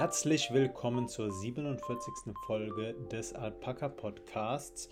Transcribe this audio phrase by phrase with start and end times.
[0.00, 2.34] Herzlich willkommen zur 47.
[2.46, 4.88] Folge des Alpaka Podcasts.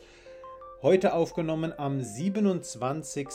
[0.82, 3.26] Heute aufgenommen am 27.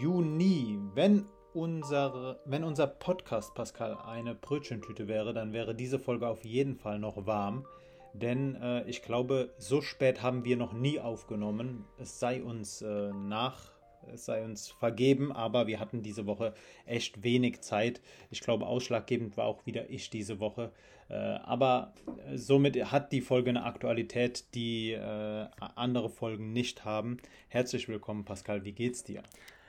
[0.00, 0.80] Juni.
[0.92, 6.74] Wenn, unsere, wenn unser Podcast, Pascal, eine Brötchentüte wäre, dann wäre diese Folge auf jeden
[6.74, 7.64] Fall noch warm.
[8.12, 11.84] Denn äh, ich glaube, so spät haben wir noch nie aufgenommen.
[11.96, 13.70] Es sei uns äh, nach
[14.12, 16.54] es sei uns vergeben, aber wir hatten diese Woche
[16.86, 18.00] echt wenig Zeit.
[18.30, 20.72] Ich glaube, ausschlaggebend war auch wieder ich diese Woche.
[21.08, 21.92] Äh, aber
[22.34, 27.18] somit hat die Folge eine Aktualität, die äh, andere Folgen nicht haben.
[27.48, 28.64] Herzlich willkommen, Pascal.
[28.64, 29.22] Wie geht's dir?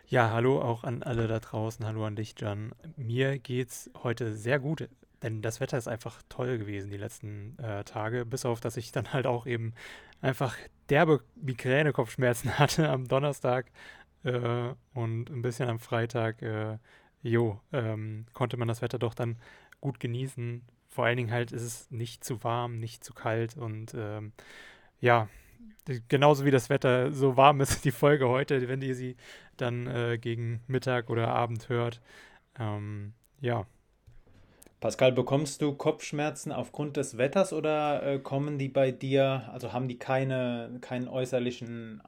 [0.08, 1.86] Ja, hallo auch an alle da draußen.
[1.86, 2.74] Hallo an dich, Jan.
[2.98, 4.88] Mir geht's heute sehr gut,
[5.22, 8.92] denn das Wetter ist einfach toll gewesen die letzten äh, Tage, bis auf, dass ich
[8.92, 9.74] dann halt auch eben
[10.22, 10.56] einfach
[10.90, 13.72] derbe Migräne-Kopfschmerzen hatte am Donnerstag
[14.24, 16.78] äh, und ein bisschen am Freitag, äh,
[17.22, 19.38] jo, ähm, konnte man das Wetter doch dann
[19.82, 20.62] gut genießen.
[20.90, 24.32] Vor allen Dingen halt ist es nicht zu warm, nicht zu kalt und ähm,
[25.00, 25.28] ja,
[26.08, 29.16] genauso wie das Wetter so warm ist, die Folge heute, wenn ihr sie
[29.58, 32.02] dann äh, gegen Mittag oder Abend hört.
[32.60, 33.66] Ähm, ja.
[34.80, 39.88] Pascal, bekommst du Kopfschmerzen aufgrund des Wetters oder äh, kommen die bei dir, also haben
[39.88, 42.02] die keine, keinen äußerlichen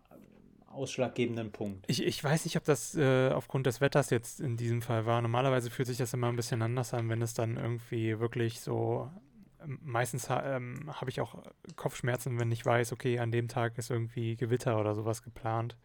[0.75, 1.85] ausschlaggebenden Punkt.
[1.87, 5.21] Ich, ich weiß nicht, ob das äh, aufgrund des Wetters jetzt in diesem Fall war.
[5.21, 9.09] Normalerweise fühlt sich das immer ein bisschen anders an, wenn es dann irgendwie wirklich so.
[9.63, 11.41] Ähm, meistens ähm, habe ich auch
[11.75, 15.75] Kopfschmerzen, wenn ich weiß, okay, an dem Tag ist irgendwie Gewitter oder sowas geplant.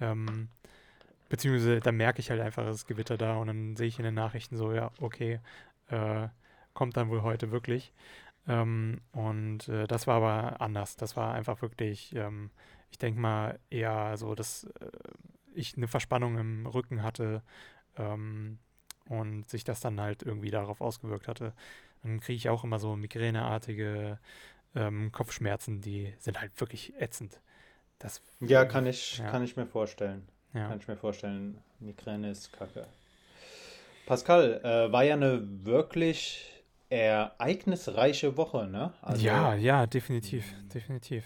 [0.00, 0.48] Ähm,
[1.28, 4.04] beziehungsweise da merke ich halt einfach, es ist Gewitter da und dann sehe ich in
[4.04, 5.40] den Nachrichten so, ja, okay,
[5.88, 6.28] äh,
[6.74, 7.92] kommt dann wohl heute wirklich.
[8.48, 10.96] Ähm, und äh, das war aber anders.
[10.96, 12.50] Das war einfach wirklich ähm,
[12.90, 14.90] ich denke mal eher so, dass äh,
[15.54, 17.42] ich eine Verspannung im Rücken hatte
[17.96, 18.58] ähm,
[19.08, 21.52] und sich das dann halt irgendwie darauf ausgewirkt hatte.
[22.02, 24.18] Dann kriege ich auch immer so migräneartige
[24.74, 27.40] ähm, Kopfschmerzen, die sind halt wirklich ätzend.
[27.98, 29.30] Das, ja, kann ich, ja.
[29.30, 30.28] kann ich mir vorstellen.
[30.54, 30.68] Ja.
[30.68, 31.58] Kann ich mir vorstellen.
[31.80, 32.86] Migräne ist kacke.
[34.06, 36.57] Pascal, äh, war ja eine wirklich
[36.90, 38.92] ereignisreiche Woche, ne?
[39.02, 41.24] Also, ja, ja, definitiv, definitiv.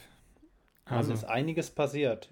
[0.84, 2.28] Also ist einiges passiert.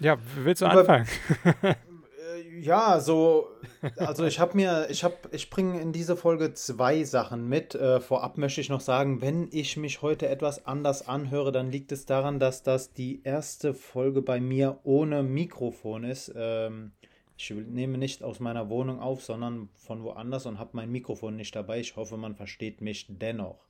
[0.00, 1.06] Ja, willst du anfangen?
[1.44, 1.74] Äh,
[2.60, 3.48] ja, so,
[3.96, 7.74] also ich habe mir, ich habe, ich bringe in diese Folge zwei Sachen mit.
[7.74, 11.92] Äh, vorab möchte ich noch sagen, wenn ich mich heute etwas anders anhöre, dann liegt
[11.92, 16.32] es daran, dass das die erste Folge bei mir ohne Mikrofon ist.
[16.34, 16.92] Ähm,
[17.36, 21.54] ich nehme nicht aus meiner Wohnung auf, sondern von woanders und habe mein Mikrofon nicht
[21.54, 21.80] dabei.
[21.80, 23.66] Ich hoffe, man versteht mich dennoch.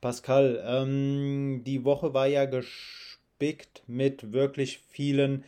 [0.00, 5.44] Pascal, ähm, die Woche war ja gespickt mit wirklich vielen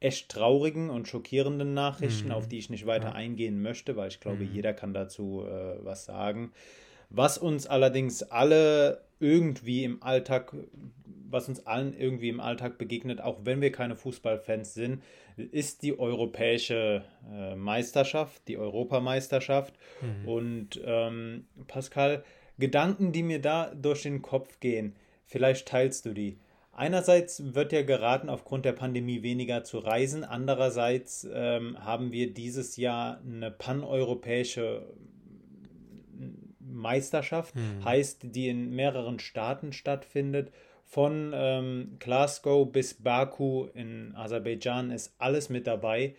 [0.00, 2.34] echt traurigen und schockierenden Nachrichten, mhm.
[2.34, 3.14] auf die ich nicht weiter ja.
[3.14, 4.54] eingehen möchte, weil ich glaube, mhm.
[4.54, 6.52] jeder kann dazu äh, was sagen.
[7.10, 10.54] Was uns allerdings alle irgendwie im Alltag,
[11.30, 15.02] was uns allen irgendwie im Alltag begegnet, auch wenn wir keine Fußballfans sind,
[15.36, 19.74] ist die europäische äh, Meisterschaft, die Europameisterschaft.
[20.00, 20.28] Mhm.
[20.28, 22.24] Und ähm, Pascal,
[22.58, 24.96] Gedanken, die mir da durch den Kopf gehen.
[25.24, 26.38] Vielleicht teilst du die.
[26.72, 30.24] Einerseits wird ja geraten, aufgrund der Pandemie weniger zu reisen.
[30.24, 34.86] Andererseits ähm, haben wir dieses Jahr eine paneuropäische
[36.72, 37.84] Meisterschaft, hm.
[37.84, 40.50] heißt, die in mehreren Staaten stattfindet.
[40.84, 46.14] Von ähm, Glasgow bis Baku in Aserbaidschan ist alles mit dabei.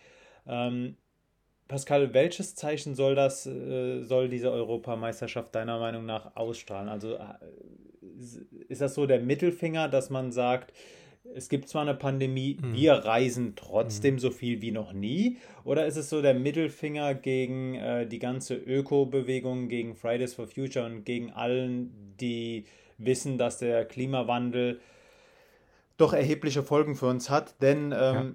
[0.47, 0.95] Ähm,
[1.67, 6.89] Pascal, welches Zeichen soll das, äh, soll diese Europameisterschaft deiner Meinung nach ausstrahlen?
[6.89, 7.19] Also äh,
[8.67, 10.73] ist das so der Mittelfinger, dass man sagt,
[11.35, 12.73] es gibt zwar eine Pandemie, mhm.
[12.73, 14.19] wir reisen trotzdem mhm.
[14.19, 15.37] so viel wie noch nie?
[15.63, 20.85] Oder ist es so der Mittelfinger gegen äh, die ganze Öko-Bewegung, gegen Fridays for Future
[20.85, 22.65] und gegen allen, die
[22.97, 24.79] wissen, dass der Klimawandel
[25.97, 27.61] doch erhebliche Folgen für uns hat?
[27.61, 28.33] Denn ähm, ja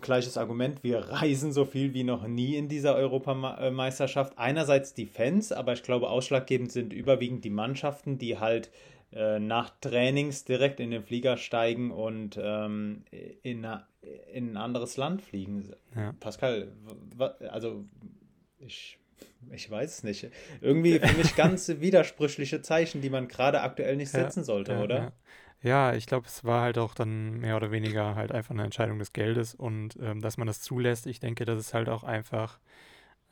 [0.00, 4.34] gleiches Argument, wir reisen so viel wie noch nie in dieser Europameisterschaft.
[4.36, 8.70] Einerseits die Fans, aber ich glaube, ausschlaggebend sind überwiegend die Mannschaften, die halt
[9.12, 13.04] äh, nach Trainings direkt in den Flieger steigen und ähm,
[13.42, 13.66] in,
[14.32, 15.70] in ein anderes Land fliegen.
[15.96, 16.12] Ja.
[16.20, 16.72] Pascal,
[17.48, 17.84] also
[18.58, 18.98] ich,
[19.50, 20.30] ich weiß es nicht.
[20.60, 24.82] Irgendwie für mich ganz widersprüchliche Zeichen, die man gerade aktuell nicht setzen ja, sollte, ja,
[24.82, 25.12] oder?
[25.62, 28.98] Ja, ich glaube, es war halt auch dann mehr oder weniger halt einfach eine Entscheidung
[28.98, 31.06] des Geldes und ähm, dass man das zulässt.
[31.06, 32.60] Ich denke, das ist halt auch einfach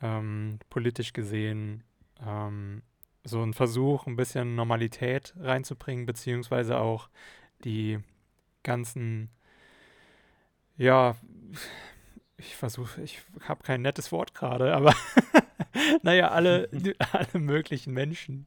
[0.01, 1.83] ähm, politisch gesehen
[2.25, 2.81] ähm,
[3.27, 7.09] so ein Versuch, ein bisschen Normalität reinzubringen, beziehungsweise auch
[7.63, 7.99] die
[8.63, 9.29] ganzen,
[10.77, 11.15] ja,
[12.37, 14.93] ich versuche, ich habe kein nettes Wort gerade, aber
[16.03, 16.69] naja, alle,
[17.11, 18.45] alle möglichen Menschen,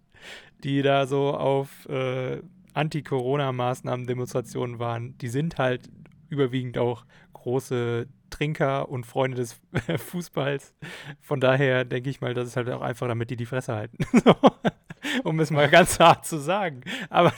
[0.62, 2.40] die da so auf äh,
[2.72, 5.90] Anti-Corona-Maßnahmen-Demonstrationen waren, die sind halt
[6.30, 7.04] überwiegend auch
[7.34, 9.60] große Trinker und Freunde des
[9.96, 10.74] Fußballs.
[11.20, 13.98] Von daher denke ich mal, das ist halt auch einfach, damit die die Fresse halten.
[15.24, 16.82] um es mal ganz hart zu sagen.
[17.08, 17.32] Aber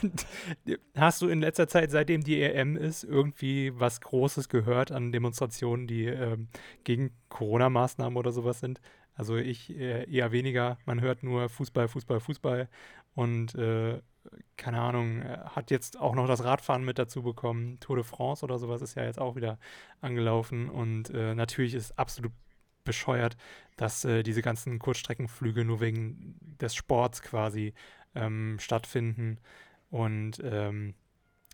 [0.95, 5.87] hast du in letzter Zeit, seitdem die EM ist, irgendwie was Großes gehört an Demonstrationen,
[5.87, 6.47] die ähm,
[6.83, 8.81] gegen Corona-Maßnahmen oder sowas sind?
[9.15, 10.77] Also ich äh, eher weniger.
[10.85, 12.69] Man hört nur Fußball, Fußball, Fußball.
[13.15, 14.01] Und äh,
[14.57, 17.79] keine Ahnung, hat jetzt auch noch das Radfahren mit dazu bekommen.
[17.79, 19.59] Tour de France oder sowas ist ja jetzt auch wieder
[20.01, 20.69] angelaufen.
[20.69, 22.31] Und äh, natürlich ist absolut
[22.83, 23.37] bescheuert,
[23.77, 27.73] dass äh, diese ganzen Kurzstreckenflüge nur wegen des Sports quasi
[28.15, 29.39] ähm, stattfinden.
[29.89, 30.95] Und ähm,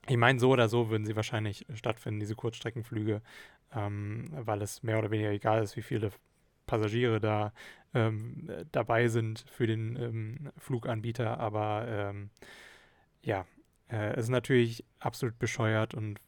[0.07, 3.21] ich meine, so oder so würden sie wahrscheinlich stattfinden, diese Kurzstreckenflüge,
[3.73, 6.11] ähm, weil es mehr oder weniger egal ist, wie viele
[6.69, 7.51] Passagiere da
[7.93, 11.39] ähm, dabei sind für den ähm, Fluganbieter.
[11.39, 12.29] Aber ähm,
[13.23, 13.45] ja,
[13.89, 16.19] äh, es ist natürlich absolut bescheuert und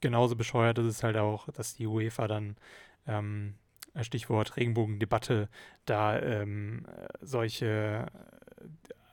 [0.00, 2.56] genauso bescheuert ist es halt auch, dass die UEFA dann
[3.06, 3.54] ähm,
[4.02, 5.48] Stichwort Regenbogendebatte,
[5.84, 6.86] da ähm,
[7.20, 8.06] solche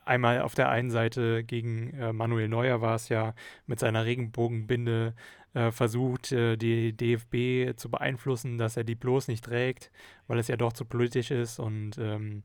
[0.04, 3.34] einmal auf der einen Seite gegen äh, Manuel Neuer war es ja
[3.66, 5.14] mit seiner Regenbogenbinde
[5.54, 9.90] äh, versucht, äh, die DFB zu beeinflussen, dass er die bloß nicht trägt,
[10.26, 12.42] weil es ja doch zu politisch ist und ähm,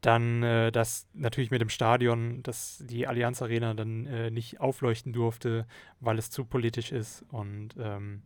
[0.00, 5.12] dann äh, das natürlich mit dem Stadion, dass die Allianz Arena dann äh, nicht aufleuchten
[5.12, 5.66] durfte,
[6.00, 8.22] weil es zu politisch ist und ähm,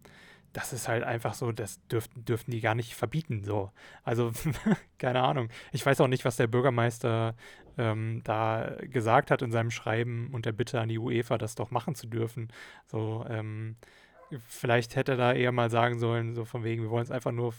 [0.53, 3.45] das ist halt einfach so, das dürften, dürften die gar nicht verbieten.
[3.45, 3.71] So.
[4.05, 4.33] Also,
[4.99, 5.49] keine Ahnung.
[5.73, 7.35] Ich weiß auch nicht, was der Bürgermeister
[7.77, 11.71] ähm, da gesagt hat in seinem Schreiben und der Bitte an die UEFA, das doch
[11.71, 12.49] machen zu dürfen.
[12.87, 13.77] So, ähm,
[14.47, 17.33] vielleicht hätte er da eher mal sagen sollen, so von wegen, wir wollen es einfach
[17.33, 17.55] nur,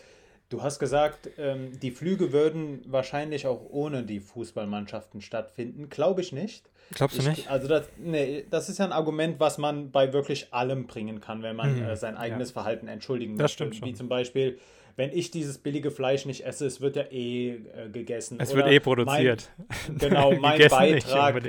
[0.51, 5.89] Du hast gesagt, ähm, die Flüge würden wahrscheinlich auch ohne die Fußballmannschaften stattfinden.
[5.89, 6.71] Glaube ich nicht.
[6.93, 7.51] Glaubst du ich, nicht?
[7.51, 11.43] Also das, nee, das ist ja ein Argument, was man bei wirklich allem bringen kann,
[11.43, 11.89] wenn man mhm.
[11.89, 12.53] äh, sein eigenes ja.
[12.55, 13.43] Verhalten entschuldigen möchte.
[13.43, 13.89] Das stimmt schon.
[13.89, 14.61] Wie zum Beispiel,
[14.99, 18.41] wenn ich dieses billige Fleisch nicht esse, es wird ja eh äh, gegessen.
[18.41, 19.49] Es Oder wird eh produziert.
[19.89, 21.43] Mein, genau, mein Beitrag,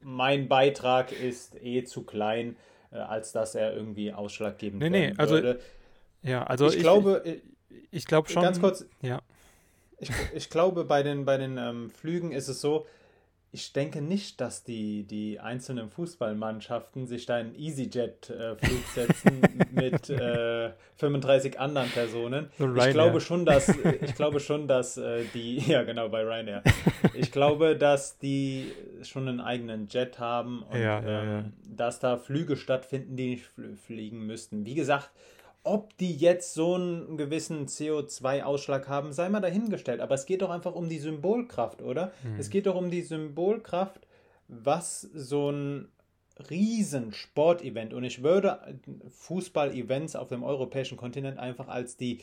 [0.00, 2.56] mein Beitrag ist eh zu klein,
[2.90, 5.60] äh, als dass er irgendwie ausschlaggebend nee, nee, also, würde.
[6.22, 7.42] Ja, also ich, ich glaube, ich,
[7.90, 8.42] ich glaube schon.
[8.42, 9.20] Ganz kurz, ja.
[9.98, 12.86] Ich, ich glaube, bei den, bei den ähm, Flügen ist es so,
[13.54, 20.10] ich denke nicht, dass die, die einzelnen Fußballmannschaften sich da einen EasyJet-Flug äh, setzen mit
[20.10, 22.50] äh, 35 anderen Personen.
[22.58, 26.64] So ich glaube schon, dass ich glaube schon, dass äh, die ja genau bei Ryanair.
[27.14, 31.38] Ich glaube, dass die schon einen eigenen Jet haben und ja, ja, ja.
[31.38, 33.50] Ähm, dass da Flüge stattfinden, die nicht
[33.86, 34.66] fliegen müssten.
[34.66, 35.12] Wie gesagt,
[35.64, 40.00] ob die jetzt so einen gewissen CO2-Ausschlag haben, sei mal dahingestellt.
[40.00, 42.12] Aber es geht doch einfach um die Symbolkraft, oder?
[42.22, 42.38] Mhm.
[42.38, 44.06] Es geht doch um die Symbolkraft,
[44.46, 45.88] was so ein
[46.50, 48.78] Riesensportevent und ich würde
[49.08, 52.20] Fußball-Events auf dem europäischen Kontinent einfach als die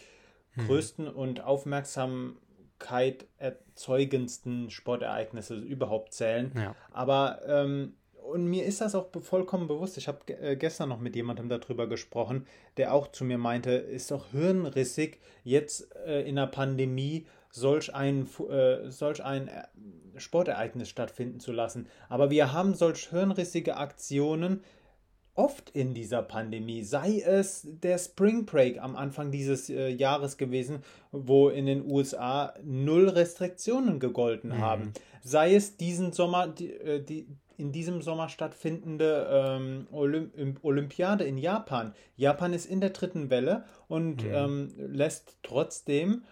[0.56, 0.68] mhm.
[0.68, 6.52] größten und Aufmerksamkeit erzeugendsten Sportereignisse überhaupt zählen.
[6.56, 6.76] Ja.
[6.92, 9.98] Aber ähm, und mir ist das auch vollkommen bewusst.
[9.98, 12.46] Ich habe äh, gestern noch mit jemandem darüber gesprochen,
[12.78, 18.28] der auch zu mir meinte, ist doch hirnrissig, jetzt äh, in der Pandemie solch ein,
[18.50, 19.50] äh, solch ein
[20.16, 21.88] Sportereignis stattfinden zu lassen.
[22.10, 24.64] Aber wir haben solch hirnrissige Aktionen
[25.34, 26.84] oft in dieser Pandemie.
[26.84, 33.08] Sei es der Spring Break am Anfang dieses Jahres gewesen, wo in den USA null
[33.08, 34.60] Restriktionen gegolten mhm.
[34.60, 34.94] haben.
[35.24, 36.74] Sei es diesen Sommer, die,
[37.08, 37.28] die,
[37.62, 41.94] in diesem Sommer stattfindende ähm, Olymp Olympiade in Japan.
[42.18, 44.34] Japan ist in der dritten Welle und mhm.
[44.34, 46.24] ähm, lässt trotzdem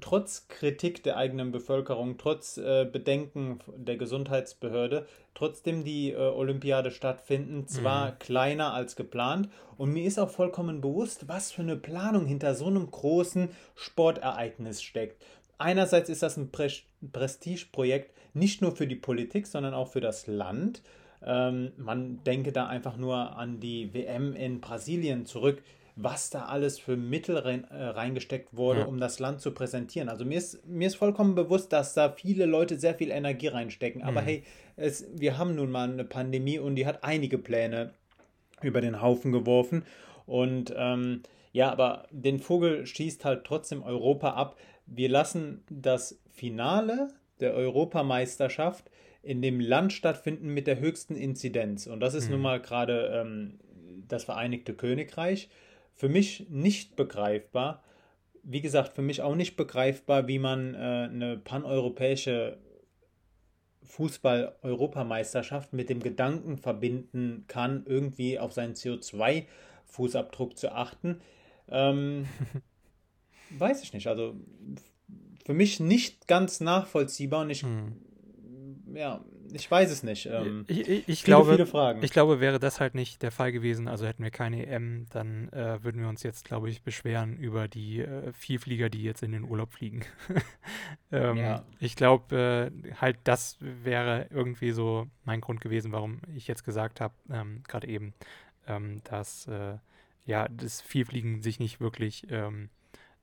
[0.00, 7.66] trotz Kritik der eigenen Bevölkerung, trotz äh, Bedenken der Gesundheitsbehörde, trotzdem die äh, Olympiade stattfinden,
[7.66, 8.18] zwar mhm.
[8.18, 9.48] kleiner als geplant.
[9.76, 14.82] Und mir ist auch vollkommen bewusst, was für eine Planung hinter so einem großen Sportereignis
[14.82, 15.24] steckt.
[15.56, 16.50] Einerseits ist das ein
[17.00, 20.82] Pre Prestigeprojekt nicht nur für die Politik, sondern auch für das Land.
[21.24, 25.62] Ähm, man denke da einfach nur an die WM in Brasilien zurück
[26.00, 28.86] was da alles für Mittel rein, äh, reingesteckt wurde, ja.
[28.86, 30.08] um das Land zu präsentieren.
[30.08, 34.02] Also mir ist, mir ist vollkommen bewusst, dass da viele Leute sehr viel Energie reinstecken.
[34.02, 34.26] Aber mhm.
[34.26, 34.42] hey,
[34.76, 37.94] es, wir haben nun mal eine Pandemie und die hat einige Pläne
[38.62, 39.84] über den Haufen geworfen.
[40.24, 44.56] Und ähm, ja, aber den Vogel schießt halt trotzdem Europa ab.
[44.86, 47.08] Wir lassen das Finale
[47.40, 48.90] der Europameisterschaft
[49.22, 51.86] in dem Land stattfinden mit der höchsten Inzidenz.
[51.86, 52.32] Und das ist mhm.
[52.32, 53.58] nun mal gerade ähm,
[54.06, 55.48] das Vereinigte Königreich
[55.94, 57.82] für mich nicht begreifbar.
[58.44, 62.58] Wie gesagt, für mich auch nicht begreifbar, wie man äh, eine paneuropäische
[63.82, 71.20] Fußball-Europameisterschaft mit dem Gedanken verbinden kann, irgendwie auf seinen CO2-Fußabdruck zu achten.
[71.68, 72.28] Ähm,
[73.58, 74.06] weiß ich nicht.
[74.06, 74.36] Also
[75.48, 77.96] für mich nicht ganz nachvollziehbar und ich, hm.
[78.92, 80.26] ja, ich weiß es nicht.
[80.26, 82.02] Ähm, ich, ich, ich viele, glaube, viele Fragen.
[82.02, 85.48] Ich glaube, wäre das halt nicht der Fall gewesen, also hätten wir keine EM, dann
[85.48, 89.32] äh, würden wir uns jetzt, glaube ich, beschweren über die äh, Vielflieger, die jetzt in
[89.32, 90.04] den Urlaub fliegen.
[91.12, 91.64] ähm, ja.
[91.80, 97.00] Ich glaube, äh, halt das wäre irgendwie so mein Grund gewesen, warum ich jetzt gesagt
[97.00, 98.12] habe, ähm, gerade eben,
[98.66, 99.78] ähm, dass äh,
[100.26, 102.68] ja, das Vielfliegen sich nicht wirklich ähm,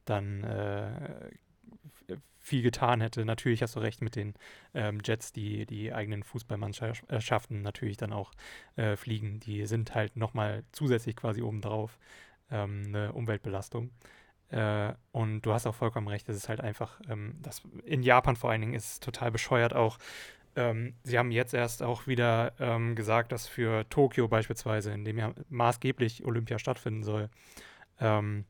[0.05, 1.29] dann äh,
[2.45, 3.25] viel getan hätte.
[3.25, 4.35] Natürlich hast du recht mit den
[4.75, 8.31] ähm, Jets, die die eigenen Fußballmannschaften natürlich dann auch
[8.75, 9.39] äh, fliegen.
[9.39, 11.97] Die sind halt nochmal zusätzlich quasi obendrauf
[12.51, 13.89] ähm, eine Umweltbelastung.
[14.49, 18.35] Äh, und du hast auch vollkommen recht, es ist halt einfach, ähm, das in Japan
[18.35, 19.97] vor allen Dingen ist es total bescheuert auch.
[20.55, 25.17] Ähm, sie haben jetzt erst auch wieder ähm, gesagt, dass für Tokio beispielsweise, in dem
[25.17, 27.29] ja maßgeblich Olympia stattfinden soll,
[27.99, 28.45] ähm,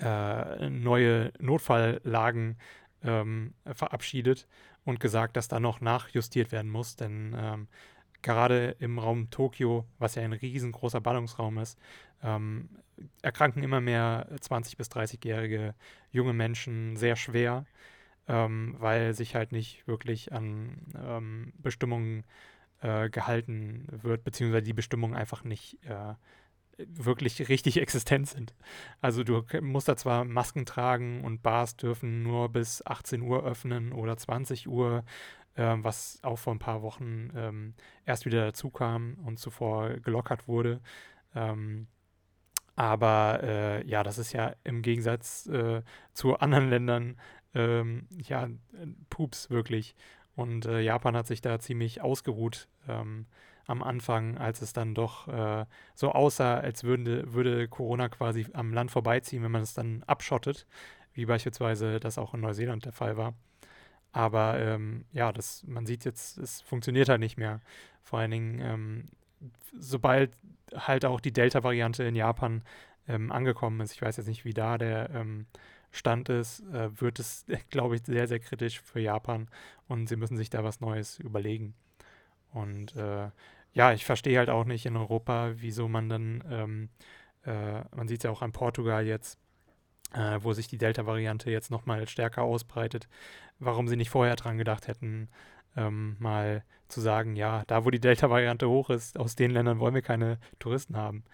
[0.00, 2.58] äh, neue Notfalllagen
[3.04, 4.46] ähm, verabschiedet
[4.84, 7.68] und gesagt, dass da noch nachjustiert werden muss, denn ähm,
[8.22, 11.78] gerade im Raum Tokio, was ja ein riesengroßer Ballungsraum ist,
[12.22, 12.68] ähm,
[13.20, 15.74] erkranken immer mehr 20- bis 30-jährige
[16.10, 17.66] junge Menschen sehr schwer,
[18.28, 22.24] ähm, weil sich halt nicht wirklich an ähm, Bestimmungen
[22.80, 26.14] äh, gehalten wird, beziehungsweise die Bestimmungen einfach nicht äh,
[26.78, 28.54] wirklich richtig existent sind.
[29.00, 33.92] Also du musst da zwar Masken tragen und Bars dürfen nur bis 18 Uhr öffnen
[33.92, 35.04] oder 20 Uhr,
[35.54, 37.74] äh, was auch vor ein paar Wochen ähm,
[38.04, 40.80] erst wieder dazu kam und zuvor gelockert wurde.
[41.34, 41.88] Ähm,
[42.74, 45.82] aber äh, ja, das ist ja im Gegensatz äh,
[46.14, 47.16] zu anderen Ländern
[47.54, 48.48] ähm, ja
[49.10, 49.94] Pups wirklich.
[50.34, 52.68] Und äh, Japan hat sich da ziemlich ausgeruht.
[53.66, 58.72] Am Anfang, als es dann doch äh, so aussah, als würde, würde Corona quasi am
[58.74, 60.66] Land vorbeiziehen, wenn man es dann abschottet,
[61.14, 63.34] wie beispielsweise das auch in Neuseeland der Fall war.
[64.12, 67.60] Aber ähm, ja, das, man sieht jetzt, es funktioniert halt nicht mehr.
[68.02, 69.08] Vor allen Dingen, ähm,
[69.78, 70.36] sobald
[70.74, 72.62] halt auch die Delta-Variante in Japan
[73.08, 75.46] ähm, angekommen ist, ich weiß jetzt nicht, wie da der ähm,
[75.90, 79.48] Stand ist, äh, wird es, glaube ich, sehr, sehr kritisch für Japan
[79.88, 81.74] und sie müssen sich da was Neues überlegen.
[82.52, 83.30] Und äh,
[83.72, 86.88] ja, ich verstehe halt auch nicht in Europa, wieso man dann, ähm,
[87.44, 89.38] äh, man sieht es ja auch an Portugal jetzt,
[90.12, 93.08] äh, wo sich die Delta-Variante jetzt nochmal stärker ausbreitet,
[93.58, 95.28] warum sie nicht vorher dran gedacht hätten,
[95.76, 99.94] ähm, mal zu sagen, ja, da wo die Delta-Variante hoch ist, aus den Ländern wollen
[99.94, 101.24] wir keine Touristen haben.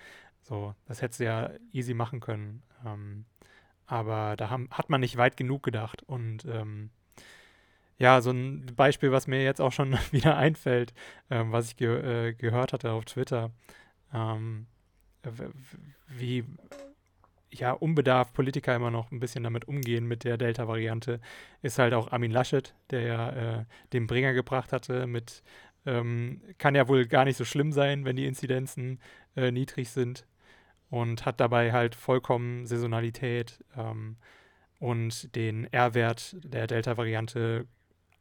[0.43, 2.63] So, das hätte sie ja easy machen können.
[2.87, 3.27] Ähm,
[3.87, 6.91] aber da haben, hat man nicht weit genug gedacht und ähm,
[7.99, 10.95] ja, so ein Beispiel, was mir jetzt auch schon wieder einfällt,
[11.31, 13.50] ähm, was ich ge äh, gehört hatte auf Twitter,
[14.14, 14.67] ähm,
[16.09, 16.45] wie
[17.50, 21.21] ja, unbedarft Politiker immer noch ein bisschen damit umgehen mit der Delta-Variante,
[21.62, 25.43] ist halt auch Armin Laschet, der ja äh, den Bringer gebracht hatte mit,
[25.87, 29.00] ähm, kann ja wohl gar nicht so schlimm sein, wenn die Inzidenzen
[29.35, 30.26] äh, niedrig sind
[30.90, 34.17] und hat dabei halt vollkommen Saisonalität ähm,
[34.78, 37.67] und den R-Wert der Delta-Variante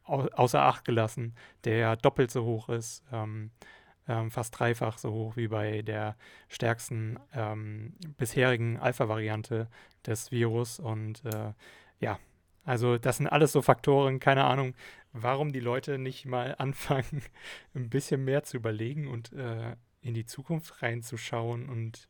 [0.08, 1.34] außer Acht gelassen,
[1.64, 3.50] der doppelt so hoch ist, ähm,
[4.08, 6.16] ähm, fast dreifach so hoch wie bei der
[6.48, 9.68] stärksten ähm, bisherigen Alpha-Variante
[10.06, 10.80] des Virus.
[10.80, 11.52] Und äh,
[12.00, 12.18] ja,
[12.64, 14.74] also das sind alles so Faktoren, keine Ahnung,
[15.12, 17.22] warum die Leute nicht mal anfangen,
[17.74, 22.08] ein bisschen mehr zu überlegen und äh, in die Zukunft reinzuschauen und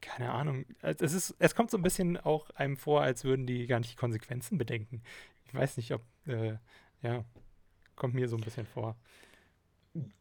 [0.00, 0.64] keine Ahnung.
[0.82, 3.92] Es, ist, es kommt so ein bisschen auch einem vor, als würden die gar nicht
[3.92, 5.02] die Konsequenzen bedenken.
[5.44, 6.56] Ich weiß nicht, ob, äh,
[7.06, 7.24] ja,
[7.94, 8.96] kommt mir so ein bisschen vor.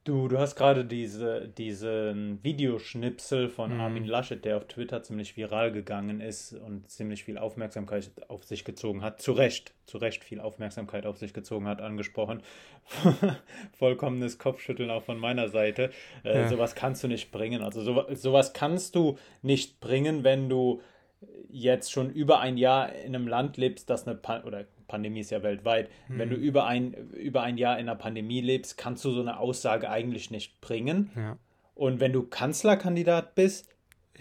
[0.06, 3.82] Du, du hast gerade diese, diesen Videoschnipsel von mhm.
[3.82, 8.64] Armin Laschet, der auf Twitter ziemlich viral gegangen ist und ziemlich viel Aufmerksamkeit auf sich
[8.64, 9.22] gezogen hat.
[9.22, 12.42] Zu Recht, zu Recht viel Aufmerksamkeit auf sich gezogen hat, angesprochen.
[13.74, 15.90] Vollkommenes Kopfschütteln auch von meiner Seite.
[16.24, 16.48] Äh, ja.
[16.48, 17.62] Sowas kannst du nicht bringen.
[17.62, 20.82] Also so, sowas kannst du nicht bringen, wenn du
[21.50, 25.32] jetzt schon über ein Jahr in einem Land lebst, das eine Pan oder Pandemie ist
[25.32, 25.90] ja weltweit.
[26.08, 26.20] Mhm.
[26.20, 29.40] Wenn du über ein, über ein Jahr in einer Pandemie lebst, kannst du so eine
[29.40, 31.12] Aussage eigentlich nicht bringen.
[31.16, 31.38] Ja.
[31.74, 33.70] Und wenn du Kanzlerkandidat bist,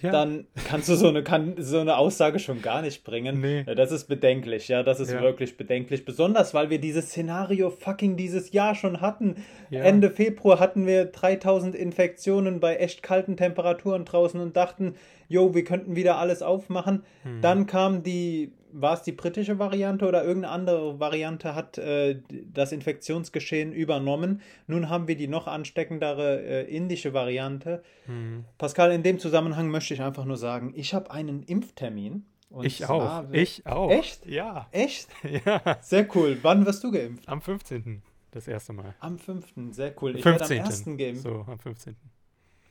[0.02, 0.10] ja.
[0.10, 3.40] dann kannst du so eine, kann, so eine Aussage schon gar nicht bringen.
[3.40, 3.64] Nee.
[3.74, 5.20] Das ist bedenklich, ja, das ist ja.
[5.20, 6.04] wirklich bedenklich.
[6.04, 9.36] Besonders, weil wir dieses Szenario fucking dieses Jahr schon hatten.
[9.70, 14.94] Ende Februar hatten wir 3000 Infektionen bei echt kalten Temperaturen draußen und dachten,
[15.28, 17.02] jo, wir könnten wieder alles aufmachen.
[17.22, 17.40] Hm.
[17.40, 22.20] Dann kam die war es die britische Variante oder irgendeine andere Variante hat äh,
[22.52, 24.40] das Infektionsgeschehen übernommen.
[24.66, 27.82] Nun haben wir die noch ansteckendere äh, indische Variante.
[28.06, 28.44] Mhm.
[28.58, 32.26] Pascal, in dem Zusammenhang möchte ich einfach nur sagen, ich habe einen Impftermin.
[32.62, 33.24] ich auch.
[33.30, 33.90] Ich auch.
[33.90, 34.26] Echt?
[34.26, 34.68] Ja.
[34.72, 35.08] Echt?
[35.46, 35.78] Ja.
[35.80, 36.38] Sehr cool.
[36.42, 37.28] Wann wirst du geimpft?
[37.28, 38.02] Am 15.
[38.32, 38.94] Das erste Mal.
[38.98, 39.46] Am 5.
[39.70, 40.16] Sehr cool.
[40.16, 40.84] Ich werde am 1.
[40.96, 41.22] geimpft.
[41.22, 41.94] So, am 15.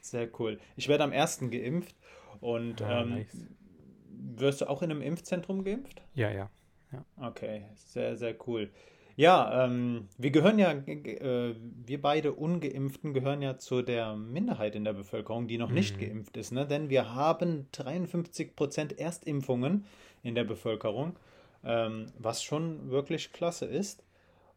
[0.02, 0.60] Sehr cool.
[0.76, 1.50] Ich werde am 1.
[1.50, 1.96] geimpft
[2.42, 3.38] und ah, ähm, nice
[4.36, 6.02] wirst du auch in einem Impfzentrum geimpft?
[6.16, 6.50] Ja, ja.
[6.92, 7.06] ja.
[7.22, 8.70] Okay, sehr, sehr cool.
[9.16, 14.84] Ja, ähm, wir gehören ja, äh, wir beide Ungeimpften gehören ja zu der Minderheit in
[14.84, 15.76] der Bevölkerung, die noch mhm.
[15.76, 16.66] nicht geimpft ist, ne?
[16.66, 19.86] denn wir haben 53 Prozent Erstimpfungen
[20.24, 21.16] in der Bevölkerung,
[21.64, 24.04] ähm, was schon wirklich klasse ist.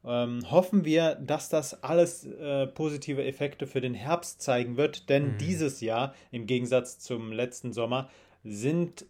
[0.05, 5.33] Ähm, hoffen wir, dass das alles äh, positive Effekte für den Herbst zeigen wird, denn
[5.33, 5.39] mhm.
[5.39, 8.09] dieses Jahr, im Gegensatz zum letzten Sommer,
[8.45, 9.05] sind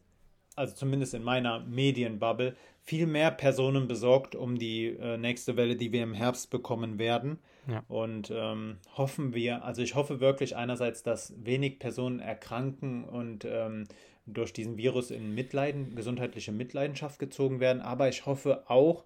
[0.56, 5.92] also zumindest in meiner Medienbubble, viel mehr Personen besorgt um die äh, nächste Welle, die
[5.92, 7.38] wir im Herbst bekommen werden.
[7.68, 7.82] Ja.
[7.88, 13.84] Und ähm, hoffen wir, also ich hoffe wirklich einerseits, dass wenig Personen erkranken und ähm,
[14.26, 19.04] durch diesen Virus in Mitleiden, gesundheitliche Mitleidenschaft gezogen werden, aber ich hoffe auch,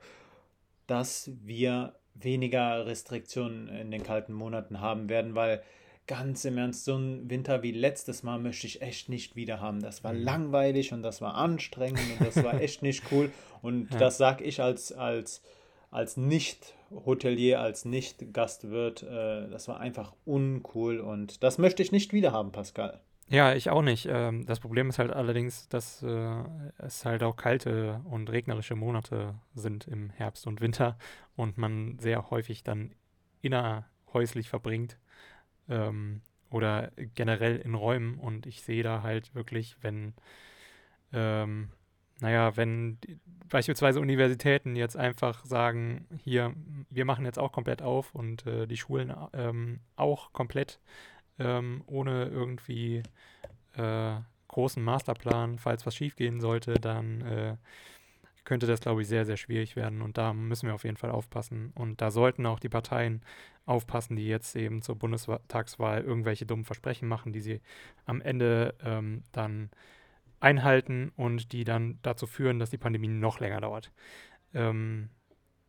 [0.86, 5.62] dass wir weniger Restriktionen in den kalten Monaten haben werden, weil
[6.10, 9.80] ganz im Ernst, so ein Winter wie letztes Mal möchte ich echt nicht wieder haben.
[9.80, 10.24] Das war mhm.
[10.24, 13.30] langweilig und das war anstrengend und das war echt nicht cool.
[13.62, 13.98] Und ja.
[13.98, 15.42] das sage ich als, als,
[15.90, 19.02] als Nicht-Hotelier, als Nicht-Gastwirt.
[19.02, 23.00] Äh, das war einfach uncool und das möchte ich nicht wieder haben, Pascal.
[23.28, 24.08] Ja, ich auch nicht.
[24.10, 26.42] Ähm, das Problem ist halt allerdings, dass äh,
[26.78, 30.96] es halt auch kalte und regnerische Monate sind im Herbst und Winter
[31.36, 32.94] und man sehr häufig dann
[33.42, 34.96] innerhäuslich verbringt
[35.70, 40.14] ähm, oder generell in Räumen und ich sehe da halt wirklich, wenn,
[41.12, 41.70] ähm,
[42.20, 42.98] naja, wenn
[43.48, 46.52] beispielsweise Universitäten jetzt einfach sagen, hier,
[46.90, 50.80] wir machen jetzt auch komplett auf und äh, die Schulen ähm, auch komplett
[51.38, 53.02] ähm, ohne irgendwie
[53.76, 54.16] äh,
[54.48, 57.56] großen Masterplan, falls was schiefgehen sollte, dann äh,
[58.50, 60.02] könnte das, glaube ich, sehr, sehr schwierig werden.
[60.02, 61.70] Und da müssen wir auf jeden Fall aufpassen.
[61.76, 63.22] Und da sollten auch die Parteien
[63.64, 67.60] aufpassen, die jetzt eben zur Bundestagswahl irgendwelche dummen Versprechen machen, die sie
[68.06, 69.70] am Ende ähm, dann
[70.40, 73.92] einhalten und die dann dazu führen, dass die Pandemie noch länger dauert.
[74.52, 75.10] Ähm,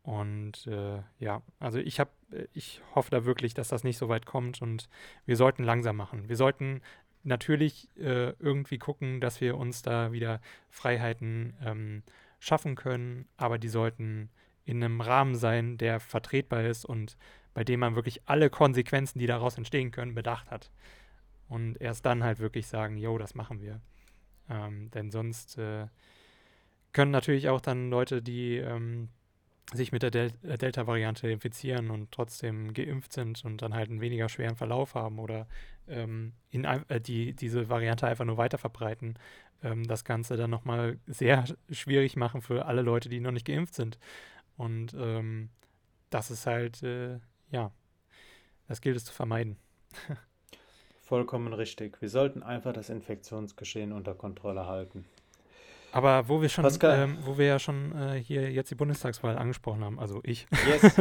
[0.02, 2.10] und äh, ja, also ich habe,
[2.52, 4.88] ich hoffe da wirklich, dass das nicht so weit kommt und
[5.24, 6.28] wir sollten langsam machen.
[6.28, 6.80] Wir sollten
[7.22, 12.02] natürlich äh, irgendwie gucken, dass wir uns da wieder Freiheiten ähm,
[12.42, 14.28] schaffen können, aber die sollten
[14.64, 17.16] in einem Rahmen sein, der vertretbar ist und
[17.54, 20.72] bei dem man wirklich alle Konsequenzen, die daraus entstehen können, bedacht hat.
[21.48, 23.80] Und erst dann halt wirklich sagen, jo, das machen wir.
[24.50, 25.86] Ähm, denn sonst äh,
[26.92, 29.08] können natürlich auch dann Leute, die ähm,
[29.72, 34.00] sich mit der Del äh, Delta-Variante infizieren und trotzdem geimpft sind und dann halt einen
[34.00, 35.46] weniger schweren Verlauf haben oder
[35.88, 39.18] ähm, in, äh, die diese Variante einfach nur weiter verbreiten,
[39.62, 43.74] ähm, das Ganze dann nochmal sehr schwierig machen für alle Leute, die noch nicht geimpft
[43.74, 43.98] sind.
[44.56, 45.48] Und ähm,
[46.10, 47.18] das ist halt, äh,
[47.50, 47.72] ja,
[48.68, 49.56] das gilt es zu vermeiden.
[51.02, 52.00] Vollkommen richtig.
[52.00, 55.04] Wir sollten einfach das Infektionsgeschehen unter Kontrolle halten.
[55.92, 59.84] Aber wo wir schon, ähm, wo wir ja schon äh, hier jetzt die Bundestagswahl angesprochen
[59.84, 60.46] haben, also ich.
[60.66, 60.96] Yes.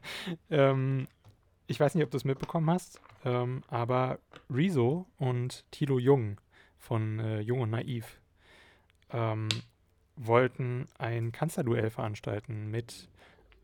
[0.50, 1.08] ähm,
[1.66, 6.40] ich weiß nicht, ob du es mitbekommen hast, ähm, aber Rezo und Tilo Jung
[6.78, 8.20] von äh, Jung und Naiv
[9.10, 9.48] ähm,
[10.14, 13.08] wollten ein Kanzlerduell veranstalten mit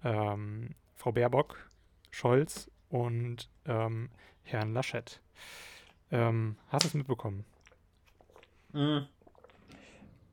[0.02, 1.70] ähm, Frau Baerbock,
[2.10, 4.10] Scholz und ähm,
[4.42, 5.20] Herrn Laschet.
[6.10, 7.46] Hast du es mitbekommen?
[8.72, 9.06] Mm,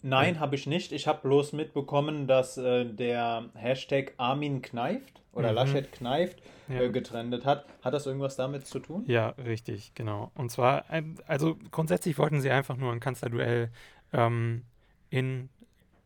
[0.02, 0.92] Nein, habe ich nicht.
[0.92, 5.56] Ich habe bloß mitbekommen, dass äh, der Hashtag Armin kneift oder mhm.
[5.56, 6.82] Laschet kneift ja.
[6.82, 7.66] äh, getrendet hat.
[7.82, 9.04] Hat das irgendwas damit zu tun?
[9.08, 10.32] Ja, richtig, genau.
[10.36, 10.86] Und zwar,
[11.28, 13.72] also grundsätzlich wollten sie einfach nur ein Kanzlerduell
[14.14, 14.64] ähm,
[15.10, 15.50] in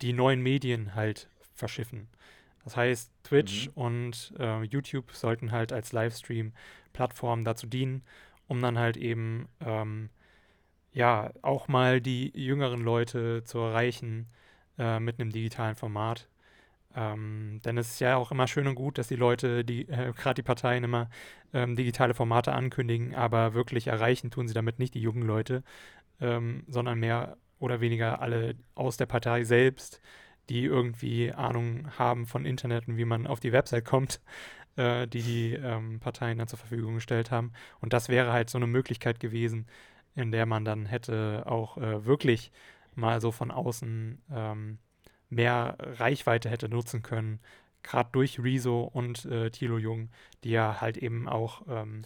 [0.02, 2.08] die neuen Medien halt verschiffen.
[2.64, 3.74] Das heißt, Twitch mhm.
[3.76, 8.04] und äh, YouTube sollten halt als Livestream-Plattform dazu dienen,
[8.48, 10.10] um dann halt eben ähm,
[10.94, 14.28] ja, auch mal die jüngeren Leute zu erreichen
[14.78, 16.28] äh, mit einem digitalen Format.
[16.96, 20.14] Ähm, denn es ist ja auch immer schön und gut, dass die Leute, die, äh,
[20.16, 21.10] gerade die Parteien immer
[21.54, 25.64] ähm, digitale Formate ankündigen, aber wirklich erreichen tun sie damit nicht die jungen Leute,
[26.22, 30.02] ähm, sondern mehr oder weniger alle aus der Partei selbst,
[30.50, 34.22] die irgendwie Ahnung haben von Internet und wie man auf die Website kommt,
[34.78, 37.54] äh, die die ähm, Parteien dann zur Verfügung gestellt haben.
[37.82, 39.68] Und das wäre halt so eine Möglichkeit gewesen,
[40.16, 42.52] in der man dann hätte auch äh, wirklich
[42.96, 44.78] mal so von außen ähm,
[45.30, 47.40] mehr Reichweite hätte nutzen können,
[47.82, 50.10] gerade durch Rezo und äh, Thilo Jung,
[50.44, 52.04] die ja halt eben auch ähm,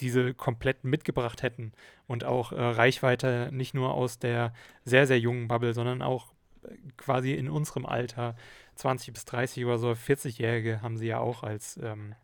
[0.00, 1.72] diese komplett mitgebracht hätten
[2.06, 4.52] und auch äh, Reichweite nicht nur aus der
[4.84, 8.36] sehr, sehr jungen Bubble, sondern auch äh, quasi in unserem Alter,
[8.76, 12.14] 20 bis 30 oder so, 40-Jährige haben sie ja auch als, ähm,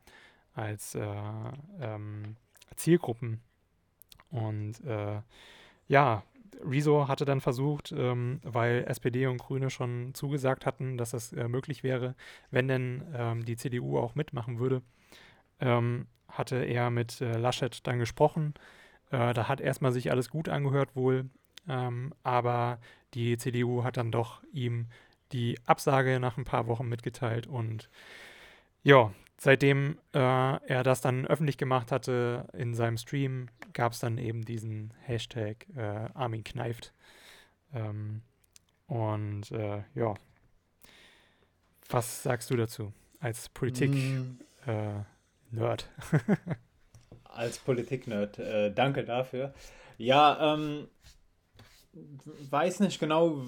[0.54, 1.06] als äh,
[1.80, 2.36] ähm,
[2.76, 3.40] Zielgruppen
[4.30, 5.20] und äh,
[5.88, 6.22] ja,
[6.64, 11.48] Rezo hatte dann versucht, ähm, weil SPD und Grüne schon zugesagt hatten, dass das äh,
[11.48, 12.14] möglich wäre,
[12.50, 14.82] wenn denn ähm, die CDU auch mitmachen würde,
[15.60, 18.54] ähm, hatte er mit äh, Laschet dann gesprochen.
[19.10, 21.28] Äh, da hat erstmal sich alles gut angehört wohl,
[21.68, 22.78] ähm, aber
[23.14, 24.86] die CDU hat dann doch ihm
[25.32, 27.88] die Absage nach ein paar Wochen mitgeteilt und
[28.82, 34.18] ja, seitdem äh, er das dann öffentlich gemacht hatte in seinem Stream, gab es dann
[34.18, 36.92] eben diesen Hashtag äh, Armin kneift.
[37.74, 38.22] Ähm,
[38.86, 40.14] und äh, ja,
[41.88, 45.88] was sagst du dazu als Politik-Nerd?
[46.12, 46.16] Mm.
[46.16, 46.46] Äh,
[47.24, 49.52] als Politik-Nerd, äh, danke dafür.
[49.98, 50.88] Ja, ähm,
[52.50, 53.42] weiß nicht genau,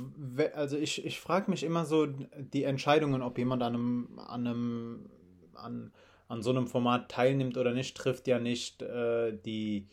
[0.55, 5.11] also ich, ich frage mich immer so die Entscheidungen, ob jemand an einem, an einem
[5.59, 5.93] an,
[6.29, 9.87] an so einem Format teilnimmt oder nicht, trifft ja nicht äh, die,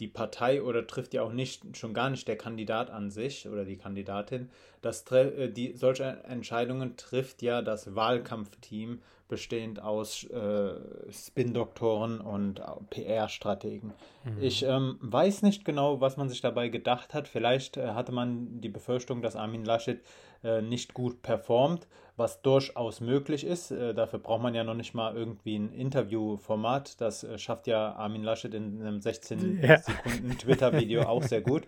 [0.00, 3.64] die Partei oder trifft ja auch nicht, schon gar nicht der Kandidat an sich oder
[3.64, 4.50] die Kandidatin.
[4.82, 10.74] Das, äh, die, solche Entscheidungen trifft ja das Wahlkampfteam bestehend aus äh,
[11.10, 13.92] Spin-Doktoren und PR-Strategen.
[14.24, 14.42] Mhm.
[14.42, 17.26] Ich ähm, weiß nicht genau, was man sich dabei gedacht hat.
[17.26, 20.00] Vielleicht äh, hatte man die Befürchtung, dass Armin Laschet
[20.42, 23.70] nicht gut performt, was durchaus möglich ist.
[23.70, 27.00] Äh, dafür braucht man ja noch nicht mal irgendwie ein Interviewformat.
[27.00, 29.78] Das äh, schafft ja Armin Laschet in einem 16 ja.
[29.82, 31.66] Sekunden Twitter-Video auch sehr gut.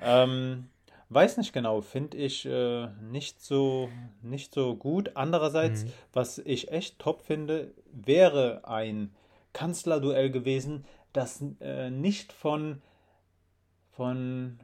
[0.00, 0.68] Ähm,
[1.10, 3.90] weiß nicht genau, finde ich äh, nicht, so,
[4.22, 5.12] nicht so gut.
[5.14, 5.92] Andererseits, mhm.
[6.12, 9.14] was ich echt top finde, wäre ein
[9.52, 12.82] Kanzlerduell gewesen, das äh, nicht von,
[13.90, 14.58] von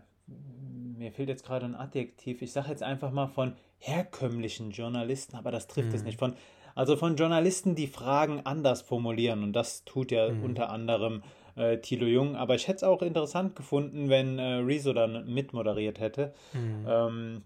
[0.98, 5.50] mir fehlt jetzt gerade ein Adjektiv, ich sage jetzt einfach mal von herkömmlichen Journalisten, aber
[5.50, 5.94] das trifft mhm.
[5.94, 6.18] es nicht.
[6.18, 6.34] Von,
[6.74, 10.44] also von Journalisten, die Fragen anders formulieren und das tut ja mhm.
[10.44, 11.22] unter anderem
[11.56, 12.36] äh, Thilo Jung.
[12.36, 16.34] Aber ich hätte es auch interessant gefunden, wenn äh, Rezo dann mitmoderiert hätte.
[16.52, 16.86] Mhm.
[16.86, 17.42] Ähm,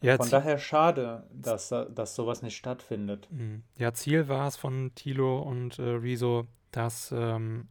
[0.00, 3.28] ja, von daher schade, dass, dass sowas nicht stattfindet.
[3.30, 3.62] Mhm.
[3.78, 7.68] Ja, Ziel war es von Thilo und äh, Rezo, dass ähm,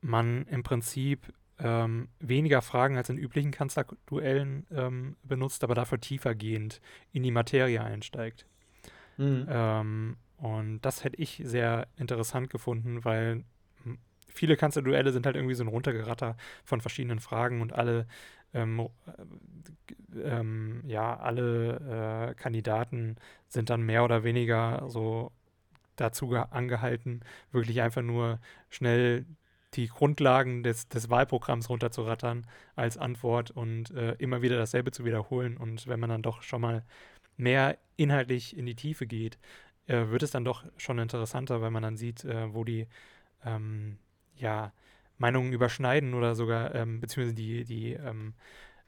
[0.00, 1.32] man im Prinzip
[1.62, 6.80] ähm, weniger Fragen als in üblichen Kanzlerduellen ähm, benutzt, aber dafür tiefergehend
[7.12, 8.46] in die Materie einsteigt.
[9.16, 9.46] Mhm.
[9.48, 13.44] Ähm, und das hätte ich sehr interessant gefunden, weil
[14.26, 18.06] viele Kanzlerduelle sind halt irgendwie so ein Runtergeratter von verschiedenen Fragen und alle
[18.54, 23.16] ähm, äh, ähm, ja, alle äh, Kandidaten
[23.48, 25.32] sind dann mehr oder weniger so
[25.96, 27.20] dazu angehalten,
[27.52, 29.24] wirklich einfach nur schnell
[29.74, 35.56] die Grundlagen des, des Wahlprogramms runterzurattern als Antwort und äh, immer wieder dasselbe zu wiederholen.
[35.56, 36.84] Und wenn man dann doch schon mal
[37.36, 39.38] mehr inhaltlich in die Tiefe geht,
[39.86, 42.86] äh, wird es dann doch schon interessanter, weil man dann sieht, äh, wo die
[43.44, 43.98] ähm,
[44.36, 44.72] ja,
[45.18, 48.34] Meinungen überschneiden oder sogar, ähm, beziehungsweise die, die, ähm,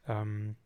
[0.06, 0.56] ähm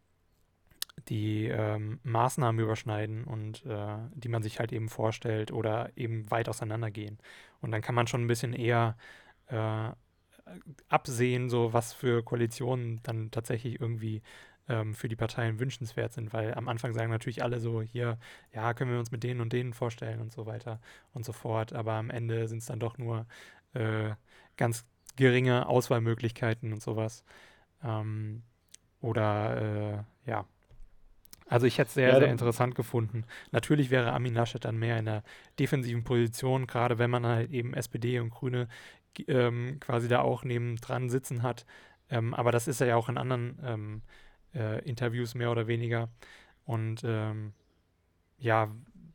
[1.08, 6.48] die ähm, Maßnahmen überschneiden und äh, die man sich halt eben vorstellt oder eben weit
[6.48, 7.18] auseinandergehen.
[7.60, 8.96] Und dann kann man schon ein bisschen eher
[9.46, 9.90] äh,
[10.88, 14.22] absehen, so was für Koalitionen dann tatsächlich irgendwie
[14.68, 18.18] ähm, für die Parteien wünschenswert sind, weil am Anfang sagen natürlich alle so, hier,
[18.52, 20.80] ja, können wir uns mit denen und denen vorstellen und so weiter
[21.14, 23.26] und so fort, aber am Ende sind es dann doch nur
[23.74, 24.10] äh,
[24.56, 27.24] ganz geringe Auswahlmöglichkeiten und sowas.
[27.82, 28.42] Ähm,
[29.00, 30.46] oder äh, ja,
[31.50, 33.24] Also ich hätte es sehr, ja, sehr interessant gefunden.
[33.52, 35.22] Natürlich wäre Armin Laschet dann mehr in der
[35.58, 38.68] defensiven Position, gerade wenn man halt eben SPD und Grüne
[39.28, 41.66] ähm, quasi da auch neben dran sitzen hat.
[42.10, 44.02] Ähm, aber das ist er ja auch in anderen ähm,
[44.54, 46.08] äh, Interviews mehr oder weniger.
[46.64, 47.52] Und ähm,
[48.38, 48.64] ja,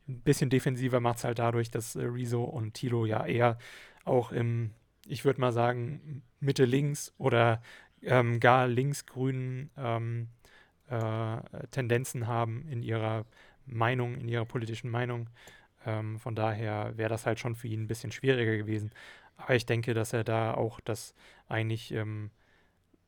[0.08, 3.58] ein bisschen defensiver macht es halt dadurch, dass äh, Rezo und Tilo ja eher
[4.04, 4.72] auch im,
[5.06, 7.62] ich würde mal sagen, Mitte links oder
[8.02, 10.28] ähm, gar linksgrünen ähm,
[10.88, 11.36] äh,
[11.70, 13.24] Tendenzen haben in ihrer
[13.66, 15.28] Meinung, in ihrer politischen Meinung.
[15.86, 18.90] Ähm, von daher wäre das halt schon für ihn ein bisschen schwieriger gewesen.
[19.36, 21.14] Aber ich denke, dass er da auch das
[21.48, 22.30] eigentlich, ähm,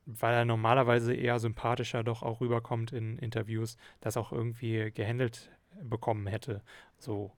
[0.05, 6.27] weil er normalerweise eher sympathischer doch auch rüberkommt in Interviews, das auch irgendwie gehandelt bekommen
[6.27, 6.61] hätte.
[6.97, 7.31] So.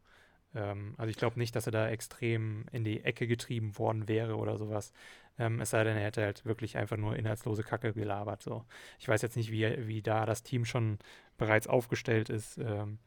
[0.55, 4.35] Ähm, also ich glaube nicht, dass er da extrem in die Ecke getrieben worden wäre
[4.37, 4.93] oder sowas.
[5.37, 8.41] Ähm, es sei denn, er hätte halt wirklich einfach nur inhaltslose Kacke gelabert.
[8.41, 8.65] So.
[8.99, 10.99] Ich weiß jetzt nicht, wie, wie da das Team schon
[11.37, 12.99] bereits aufgestellt ist, ähm,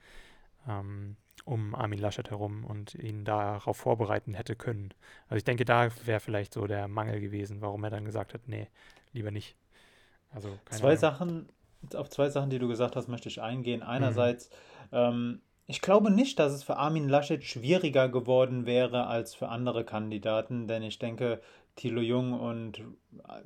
[0.68, 4.95] ähm, um Armin Laschet herum und ihn darauf vorbereiten hätte können.
[5.25, 8.42] Also ich denke, da wäre vielleicht so der Mangel gewesen, warum er dann gesagt hat,
[8.47, 8.68] nee,
[9.12, 9.57] lieber nicht.
[10.31, 10.99] Also zwei Ahnung.
[10.99, 11.49] Sachen,
[11.95, 13.81] auf zwei Sachen, die du gesagt hast, möchte ich eingehen.
[13.81, 13.87] Mhm.
[13.87, 14.51] Einerseits,
[14.90, 14.97] mhm.
[14.99, 19.85] ähm, ich glaube nicht, dass es für Armin Laschet schwieriger geworden wäre als für andere
[19.85, 21.40] Kandidaten, denn ich denke,
[21.77, 22.83] Thilo Jung und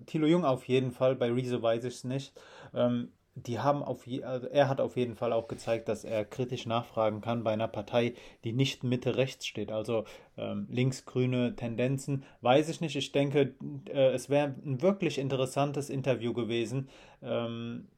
[0.07, 2.33] Thilo Jung auf jeden Fall, bei Rezo weiß ich es nicht.
[2.75, 6.25] Ähm, die haben auf je, also er hat auf jeden Fall auch gezeigt, dass er
[6.25, 9.71] kritisch nachfragen kann bei einer Partei, die nicht Mitte rechts steht.
[9.71, 10.05] Also
[10.39, 12.97] ähm, links-grüne Tendenzen, weiß ich nicht.
[12.97, 13.55] Ich denke,
[13.93, 16.89] äh, es wäre ein wirklich interessantes Interview gewesen,
[17.23, 17.89] ähm,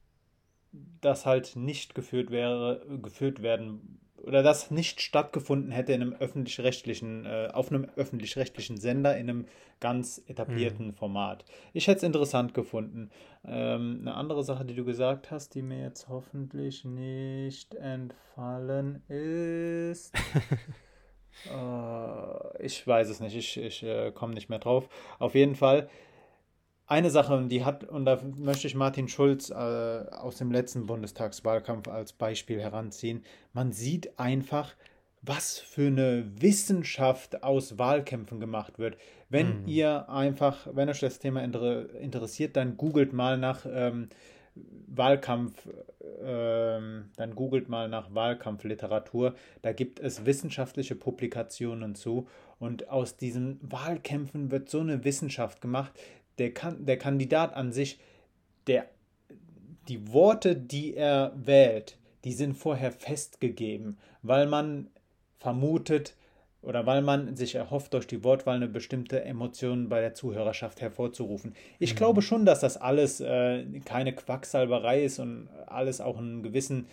[0.99, 7.25] das halt nicht geführt wäre, geführt werden oder das nicht stattgefunden hätte in einem öffentlich-rechtlichen,
[7.25, 9.45] äh, auf einem öffentlich-rechtlichen Sender in einem
[9.79, 10.93] ganz etablierten mhm.
[10.93, 11.45] Format.
[11.73, 13.09] Ich hätte es interessant gefunden.
[13.45, 20.13] Ähm, eine andere Sache, die du gesagt hast, die mir jetzt hoffentlich nicht entfallen ist.
[21.51, 24.89] äh, ich weiß es nicht, ich, ich äh, komme nicht mehr drauf.
[25.19, 25.89] Auf jeden Fall
[26.89, 31.87] eine Sache, die hat, und da möchte ich Martin Schulz äh, aus dem letzten Bundestagswahlkampf
[31.87, 33.23] als Beispiel heranziehen.
[33.53, 34.73] Man sieht einfach,
[35.21, 38.97] was für eine Wissenschaft aus Wahlkämpfen gemacht wird.
[39.29, 39.67] Wenn mhm.
[39.67, 44.09] ihr einfach, wenn euch das Thema inter interessiert, dann googelt mal nach ähm,
[44.87, 45.67] Wahlkampf,
[46.23, 49.35] ähm, dann googelt mal nach Wahlkampfliteratur.
[49.61, 52.27] Da gibt es wissenschaftliche Publikationen zu.
[52.59, 55.93] Und aus diesen Wahlkämpfen wird so eine Wissenschaft gemacht,
[56.39, 57.99] der, kan der Kandidat an sich,
[58.67, 58.85] der,
[59.87, 64.89] die Worte, die er wählt, die sind vorher festgegeben, weil man
[65.37, 66.15] vermutet
[66.61, 71.55] oder weil man sich erhofft, durch die Wortwahl eine bestimmte Emotion bei der Zuhörerschaft hervorzurufen.
[71.79, 71.97] Ich mhm.
[71.97, 76.87] glaube schon, dass das alles äh, keine Quacksalberei ist und alles auch einen gewissen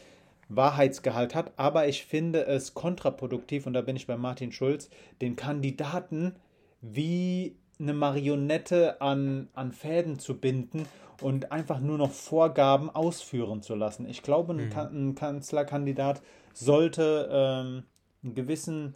[0.48, 4.88] Wahrheitsgehalt hat, aber ich finde es kontraproduktiv, und da bin ich bei Martin Schulz,
[5.20, 6.36] den Kandidaten
[6.80, 10.86] wie eine Marionette an, an Fäden zu binden
[11.20, 14.08] und einfach nur noch Vorgaben ausführen zu lassen.
[14.08, 15.08] Ich glaube, ein, mhm.
[15.10, 17.84] ein Kanzlerkandidat sollte ähm,
[18.22, 18.94] einen gewissen,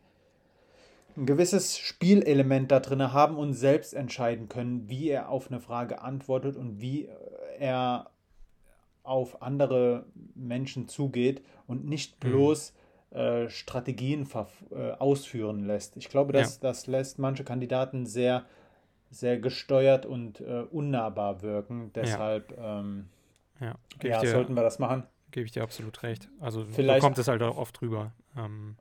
[1.16, 6.02] ein gewisses Spielelement da drin haben und selbst entscheiden können, wie er auf eine Frage
[6.02, 7.08] antwortet und wie
[7.58, 8.10] er
[9.02, 12.30] auf andere Menschen zugeht und nicht mhm.
[12.30, 12.74] bloß
[13.10, 13.16] mhm.
[13.18, 14.28] äh, Strategien
[14.70, 15.96] äh, ausführen lässt.
[15.96, 16.68] Ich glaube, dass, ja.
[16.68, 18.44] das lässt manche Kandidaten sehr
[19.10, 21.92] sehr gesteuert und äh, unnahbar wirken.
[21.94, 23.08] Deshalb ja, ähm,
[23.60, 23.74] ja.
[24.02, 25.04] ja dir, sollten wir das machen.
[25.32, 26.28] Gebe ich dir absolut recht.
[26.40, 28.12] Also Vielleicht, so kommt es halt auch oft rüber.
[28.36, 28.76] Ähm,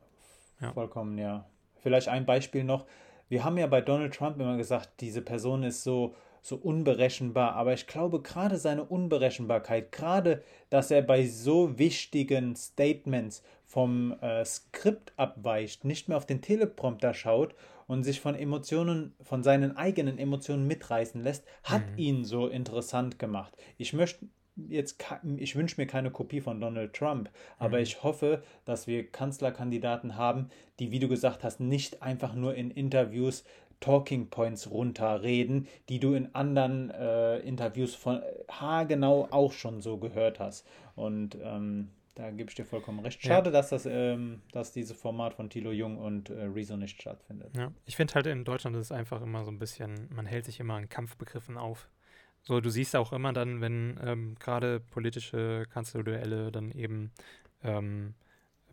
[0.61, 0.71] ja.
[0.73, 1.45] Vollkommen, ja.
[1.81, 2.85] Vielleicht ein Beispiel noch.
[3.27, 7.53] Wir haben ja bei Donald Trump immer gesagt, diese Person ist so, so unberechenbar.
[7.53, 14.43] Aber ich glaube, gerade seine Unberechenbarkeit, gerade, dass er bei so wichtigen Statements vom äh,
[14.43, 17.53] Skript abweicht, nicht mehr auf den Teleprompter schaut
[17.85, 21.97] und sich von Emotionen, von seinen eigenen Emotionen mitreißen lässt, hat mhm.
[21.97, 23.55] ihn so interessant gemacht.
[23.77, 25.05] Ich möchte jetzt,
[25.37, 27.29] ich wünsche mir keine Kopie von Donald Trump,
[27.59, 27.83] aber mhm.
[27.83, 32.71] ich hoffe, dass wir Kanzlerkandidaten haben, die, wie du gesagt hast, nicht einfach nur in
[32.71, 33.43] Interviews
[33.81, 40.39] Talking Points runterreden, die du in anderen äh, Interviews von haargenau auch schon so gehört
[40.39, 40.65] hast.
[40.95, 43.23] Und ähm, da gebe ich dir vollkommen recht.
[43.23, 43.53] Schade, ja.
[43.53, 47.55] dass das, ähm, dass dieses Format von Thilo Jung und äh, Rezo nicht stattfindet.
[47.55, 50.43] Ja, ich finde halt in Deutschland ist es einfach immer so ein bisschen, man hält
[50.43, 51.87] sich immer an Kampfbegriffen auf.
[52.41, 57.11] So, du siehst auch immer dann, wenn ähm, gerade politische Kanzlerduelle dann eben
[57.63, 58.15] ähm,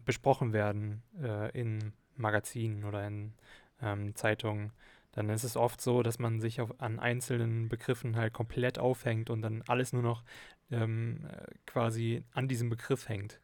[0.05, 3.33] besprochen werden äh, in Magazinen oder in
[3.81, 4.73] ähm, Zeitungen,
[5.13, 9.31] dann ist es oft so, dass man sich auf, an einzelnen Begriffen halt komplett aufhängt
[9.31, 10.25] und dann alles nur noch
[10.71, 11.27] ähm,
[11.67, 13.41] quasi an diesem Begriff hängt.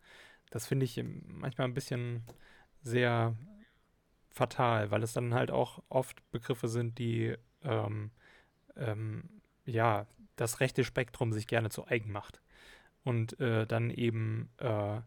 [0.51, 2.25] das finde ich manchmal ein bisschen
[2.83, 3.37] sehr
[4.31, 8.11] fatal, weil es dann halt auch oft Begriffe sind, die ähm,
[8.77, 9.29] ähm,
[9.65, 10.07] ja
[10.37, 12.41] das rechte Spektrum sich gerne zu eigen macht
[13.05, 15.01] und äh, dann eben äh,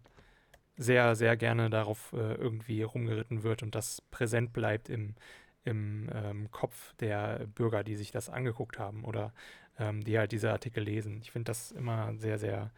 [0.78, 5.15] sehr, sehr gerne darauf äh, irgendwie rumgeritten wird und das präsent bleibt im,
[5.63, 9.34] im ähm, Kopf der Bürger, die sich das angeguckt haben oder
[9.80, 11.20] ähm, die halt diese Artikel lesen.
[11.22, 12.72] Ich finde das immer sehr, sehr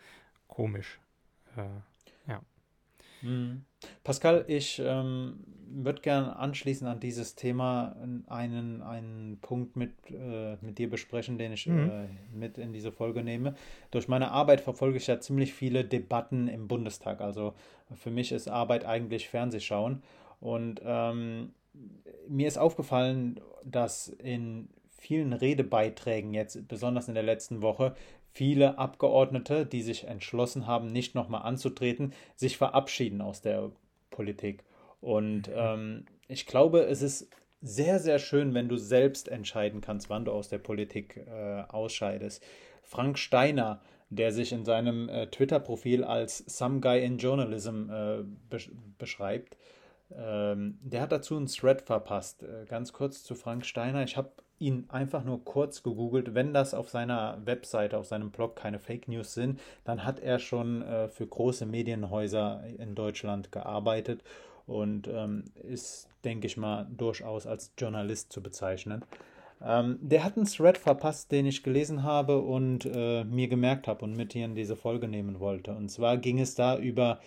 [0.48, 1.00] komisch.
[1.56, 2.42] Äh, ja.
[3.22, 3.64] Mhm.
[4.04, 7.96] Pascal, ich ähm, würde gerne anschließend an dieses Thema
[8.28, 11.90] einen, einen Punkt mit, äh, mit dir besprechen, den ich mhm.
[11.90, 13.56] äh, mit in diese Folge nehme.
[13.92, 17.22] Durch meine Arbeit verfolge ich ja ziemlich viele Debatten im Bundestag.
[17.22, 17.54] Also
[17.96, 20.04] für mich ist Arbeit eigentlich Fernsehschauen.
[20.40, 21.54] Und ähm,
[22.28, 27.96] mir ist aufgefallen, dass in vielen Redebeiträgen jetzt, besonders in der letzten Woche,
[28.34, 33.72] viele Abgeordnete, die sich entschlossen haben, nicht nochmal anzutreten, sich verabschieden aus der
[34.12, 34.64] Politik.
[35.02, 35.54] Und mhm.
[35.56, 37.30] ähm, ich glaube, es ist
[37.62, 42.44] sehr, sehr schön, wenn du selbst entscheiden kannst, wann du aus der Politik äh, ausscheidest.
[42.84, 48.72] Frank Steiner, der sich in seinem äh, Twitter-Profil als Some Guy in Journalism äh, besch
[48.98, 49.58] beschreibt,
[50.16, 52.44] ähm, der hat dazu einen Thread verpasst.
[52.44, 54.04] Äh, ganz kurz zu Frank Steiner.
[54.04, 56.34] Ich habe ihn einfach nur kurz gegoogelt.
[56.34, 60.40] Wenn das auf seiner Webseite, auf seinem Blog keine Fake News sind, dann hat er
[60.40, 64.24] schon äh, für große Medienhäuser in Deutschland gearbeitet
[64.66, 69.04] und ähm, ist, denke ich mal, durchaus als Journalist zu bezeichnen.
[69.64, 74.06] Ähm, der hat einen Thread verpasst, den ich gelesen habe und äh, mir gemerkt habe
[74.06, 75.72] und mit hier in diese Folge nehmen wollte.
[75.74, 77.20] Und zwar ging es da über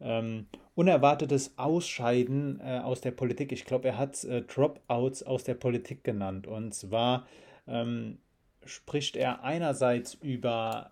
[0.00, 3.52] ähm, unerwartetes Ausscheiden äh, aus der Politik.
[3.52, 6.46] Ich glaube, er hat es äh, Dropouts aus der Politik genannt.
[6.46, 7.26] Und zwar
[7.66, 8.18] ähm,
[8.64, 10.90] spricht er einerseits über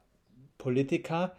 [0.59, 1.35] Politiker,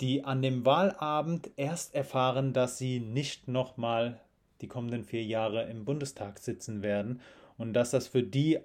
[0.00, 4.20] die an dem Wahlabend erst erfahren, dass sie nicht nochmal
[4.60, 7.20] die kommenden vier Jahre im Bundestag sitzen werden
[7.58, 8.58] und dass das für die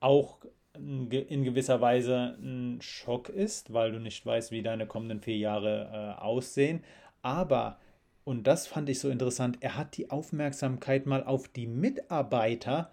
[0.00, 0.38] auch
[0.74, 6.16] in gewisser Weise ein Schock ist, weil du nicht weißt, wie deine kommenden vier Jahre
[6.16, 6.84] äh, aussehen.
[7.22, 7.78] Aber
[8.24, 12.90] und das fand ich so interessant, er hat die Aufmerksamkeit mal auf die Mitarbeiter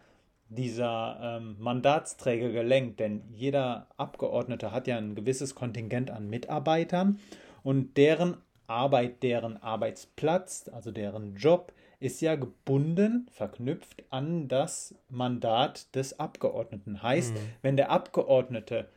[0.49, 7.19] dieser ähm, Mandatsträger gelenkt, denn jeder Abgeordnete hat ja ein gewisses Kontingent an Mitarbeitern
[7.63, 15.93] und deren Arbeit, deren Arbeitsplatz, also deren Job, ist ja gebunden, verknüpft an das Mandat
[15.95, 17.01] des Abgeordneten.
[17.01, 17.39] Heißt, mhm.
[17.61, 18.87] wenn der Abgeordnete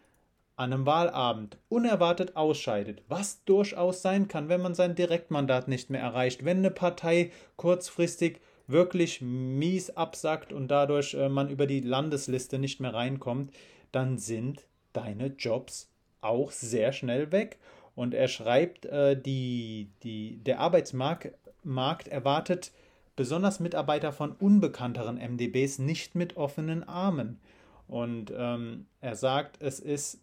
[0.60, 6.02] an einem Wahlabend unerwartet ausscheidet, was durchaus sein kann, wenn man sein Direktmandat nicht mehr
[6.02, 12.58] erreicht, wenn eine Partei kurzfristig wirklich mies absackt und dadurch äh, man über die Landesliste
[12.58, 13.54] nicht mehr reinkommt,
[13.90, 17.58] dann sind deine Jobs auch sehr schnell weg.
[17.94, 22.70] Und er schreibt, äh, die, die, der Arbeitsmarkt Markt erwartet
[23.16, 27.40] besonders Mitarbeiter von unbekannteren MDBs nicht mit offenen Armen.
[27.88, 30.20] Und ähm, er sagt, es ist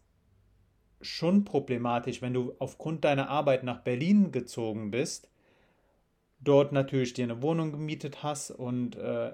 [1.02, 5.30] schon problematisch, wenn du aufgrund deiner Arbeit nach Berlin gezogen bist,
[6.40, 9.32] dort natürlich dir eine Wohnung gemietet hast und äh,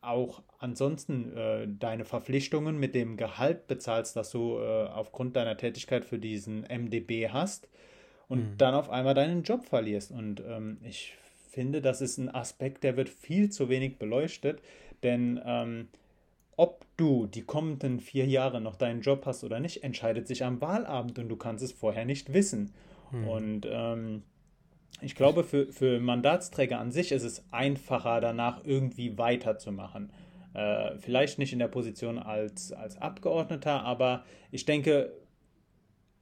[0.00, 6.04] auch ansonsten äh, deine Verpflichtungen mit dem Gehalt bezahlst, das du äh, aufgrund deiner Tätigkeit
[6.04, 7.68] für diesen MDB hast
[8.28, 8.58] und mhm.
[8.58, 10.10] dann auf einmal deinen Job verlierst.
[10.10, 11.14] Und ähm, ich
[11.50, 14.60] finde, das ist ein Aspekt, der wird viel zu wenig beleuchtet,
[15.02, 15.88] denn ähm,
[16.56, 20.60] ob du die kommenden vier Jahre noch deinen Job hast oder nicht, entscheidet sich am
[20.60, 22.72] Wahlabend und du kannst es vorher nicht wissen.
[23.10, 23.28] Hm.
[23.28, 24.22] Und ähm,
[25.00, 30.12] ich glaube, für, für Mandatsträger an sich ist es einfacher, danach irgendwie weiterzumachen.
[30.54, 35.12] Äh, vielleicht nicht in der Position als, als Abgeordneter, aber ich denke,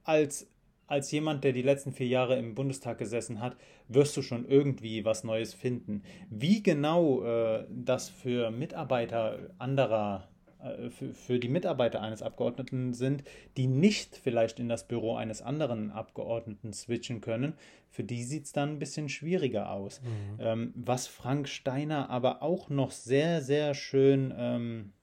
[0.03, 0.47] als,
[0.91, 3.55] als jemand, der die letzten vier Jahre im Bundestag gesessen hat,
[3.87, 6.03] wirst du schon irgendwie was Neues finden.
[6.29, 10.27] Wie genau äh, das für Mitarbeiter anderer
[10.61, 13.23] äh, für, für die Mitarbeiter eines Abgeordneten sind,
[13.57, 17.53] die nicht vielleicht in das Büro eines anderen Abgeordneten switchen können,
[17.89, 20.01] für die sieht es dann ein bisschen schwieriger aus.
[20.01, 20.39] Mhm.
[20.39, 24.93] Ähm, was Frank Steiner aber auch noch sehr, sehr schön ähm,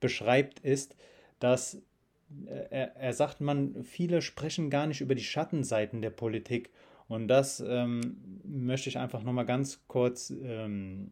[0.00, 0.96] beschreibt, ist,
[1.40, 1.80] dass
[2.46, 6.70] er, er sagt, man, viele sprechen gar nicht über die Schattenseiten der Politik.
[7.08, 11.10] Und das ähm, möchte ich einfach nochmal ganz kurz ähm,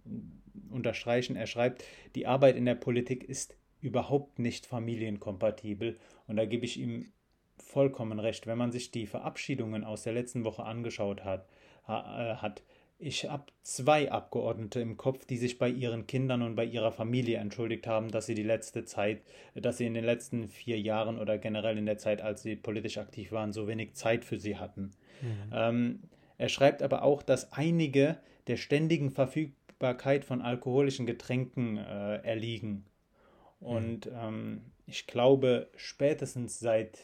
[0.71, 1.37] unterstreichen.
[1.37, 5.97] Er schreibt, die Arbeit in der Politik ist überhaupt nicht familienkompatibel.
[6.27, 7.13] Und da gebe ich ihm
[7.57, 8.47] vollkommen recht.
[8.47, 11.49] Wenn man sich die Verabschiedungen aus der letzten Woche angeschaut hat,
[11.89, 12.63] äh, hat
[12.99, 17.39] ich habe zwei Abgeordnete im Kopf, die sich bei ihren Kindern und bei ihrer Familie
[17.39, 19.23] entschuldigt haben, dass sie die letzte Zeit,
[19.55, 22.99] dass sie in den letzten vier Jahren oder generell in der Zeit, als sie politisch
[22.99, 24.93] aktiv waren, so wenig Zeit für sie hatten.
[25.21, 25.51] Mhm.
[25.53, 26.01] Ähm,
[26.39, 32.85] Er schreibt aber auch, dass einige der ständigen Verfügbarkeit von alkoholischen Getränken äh, erliegen.
[33.61, 37.01] Und ähm, ich glaube, spätestens seit,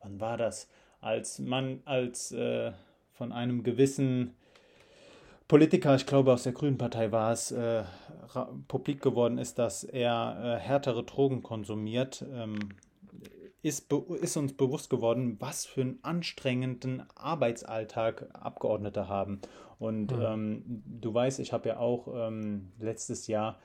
[0.00, 0.68] wann war das,
[1.00, 2.72] als man als äh,
[3.12, 4.34] von einem gewissen
[5.52, 7.82] Politiker, ich glaube aus der Grünen Partei war es, äh,
[8.68, 12.58] publik geworden ist, dass er äh, härtere Drogen konsumiert, ähm,
[13.60, 19.42] ist, ist uns bewusst geworden, was für einen anstrengenden Arbeitsalltag Abgeordnete haben.
[19.78, 20.22] Und mhm.
[20.22, 23.58] ähm, du weißt, ich habe ja auch ähm, letztes Jahr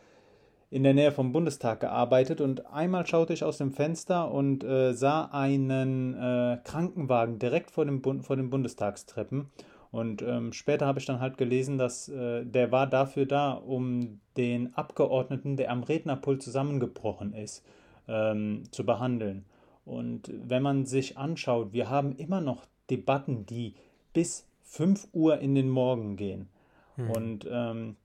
[0.70, 4.92] in der Nähe vom Bundestag gearbeitet und einmal schaute ich aus dem Fenster und äh,
[4.92, 9.50] sah einen äh, Krankenwagen direkt vor, dem vor den Bundestagstreppen.
[9.92, 14.20] Und ähm, später habe ich dann halt gelesen, dass äh, der war dafür da, um
[14.36, 17.66] den Abgeordneten, der am Rednerpult zusammengebrochen ist,
[18.08, 19.46] ähm, zu behandeln.
[19.86, 23.76] Und wenn man sich anschaut, wir haben immer noch Debatten, die
[24.14, 26.50] bis 5 Uhr in den Morgen gehen.
[26.96, 27.12] Hm.
[27.12, 27.96] Und ähm,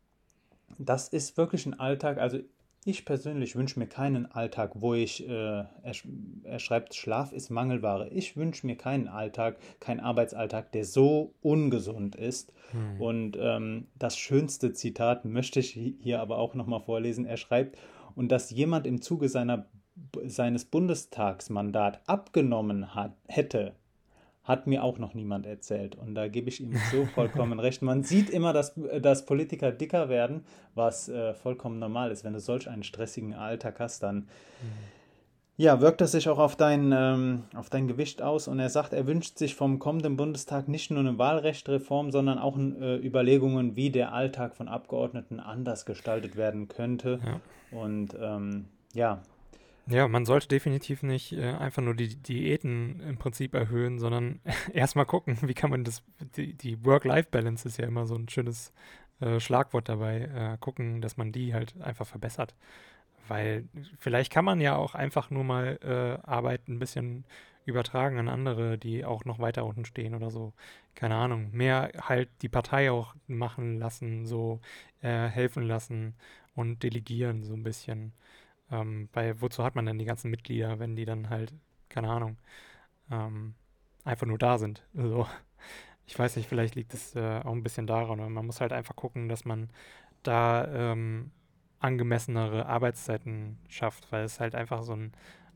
[0.79, 2.19] das ist wirklich ein Alltag.
[2.19, 2.39] Also
[2.85, 5.95] ich persönlich wünsche mir keinen Alltag, wo ich, äh, er,
[6.43, 8.09] er, schreibt, Schlaf ist Mangelware.
[8.09, 12.53] Ich wünsche mir keinen Alltag, keinen Arbeitsalltag, der so ungesund ist.
[12.73, 13.01] Hm.
[13.01, 17.25] Und ähm, das schönste Zitat möchte ich hier aber auch nochmal vorlesen.
[17.25, 17.79] Er schreibt,
[18.15, 19.67] und dass jemand im Zuge seiner
[20.25, 23.75] seines Bundestagsmandat abgenommen hat, hätte,
[24.45, 25.95] hat mir auch noch niemand erzählt.
[25.95, 27.83] Und da gebe ich ihm so vollkommen recht.
[27.83, 32.25] Man sieht immer, dass, dass Politiker dicker werden, was äh, vollkommen normal ist.
[32.25, 34.27] Wenn du solch einen stressigen Alltag hast, dann mhm.
[35.59, 38.49] ja, wirkt das sich auch auf dein, ähm, auf dein Gewicht aus.
[38.49, 42.59] Und er sagt, er wünscht sich vom kommenden Bundestag nicht nur eine Wahlrechtreform, sondern auch
[42.59, 47.21] äh, Überlegungen, wie der Alltag von Abgeordneten anders gestaltet werden könnte.
[47.25, 47.79] Ja.
[47.79, 49.23] Und ähm, ja,
[49.87, 54.41] ja, man sollte definitiv nicht äh, einfach nur die Diäten im Prinzip erhöhen, sondern
[54.73, 56.03] erstmal gucken, wie kann man das,
[56.37, 58.73] die, die Work-Life-Balance ist ja immer so ein schönes
[59.21, 60.21] äh, Schlagwort dabei,
[60.55, 62.55] äh, gucken, dass man die halt einfach verbessert.
[63.29, 63.69] Weil
[63.99, 67.25] vielleicht kann man ja auch einfach nur mal äh, Arbeit ein bisschen
[67.65, 70.53] übertragen an andere, die auch noch weiter unten stehen oder so.
[70.95, 71.51] Keine Ahnung.
[71.53, 74.61] Mehr halt die Partei auch machen lassen, so
[75.01, 76.15] äh, helfen lassen
[76.55, 78.13] und delegieren so ein bisschen.
[78.73, 81.55] Ähm, weil wozu hat man denn die ganzen Mitglieder, wenn die dann halt,
[81.91, 82.39] keine Ahnung,
[83.11, 83.55] ähm,
[84.05, 84.85] einfach nur da sind?
[84.97, 85.29] Also,
[86.07, 88.21] ich weiß nicht, vielleicht liegt es äh, auch ein bisschen daran.
[88.21, 89.71] Aber man muss halt einfach gucken, dass man
[90.23, 91.33] da ähm,
[91.81, 95.13] angemessenere Arbeitszeiten schafft, weil es halt einfach so ein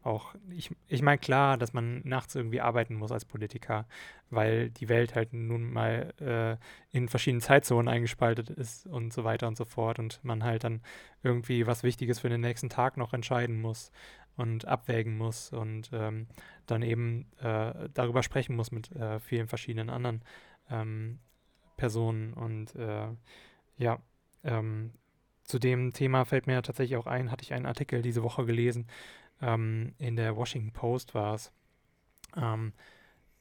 [0.06, 3.86] auch, ich, ich meine klar, dass man nachts irgendwie arbeiten muss als Politiker,
[4.30, 9.48] weil die Welt halt nun mal äh, in verschiedenen Zeitzonen eingespaltet ist und so weiter
[9.48, 10.80] und so fort und man halt dann
[11.22, 13.90] irgendwie was Wichtiges für den nächsten Tag noch entscheiden muss
[14.36, 16.28] und abwägen muss und ähm,
[16.66, 20.22] dann eben äh, darüber sprechen muss mit äh, vielen verschiedenen anderen
[20.70, 21.18] ähm,
[21.76, 23.08] Personen und äh,
[23.76, 23.98] ja,
[24.44, 24.92] ähm,
[25.44, 28.86] zu dem Thema fällt mir tatsächlich auch ein, hatte ich einen Artikel diese Woche gelesen,
[29.40, 31.52] ähm, in der Washington Post war es,
[32.36, 32.72] ähm,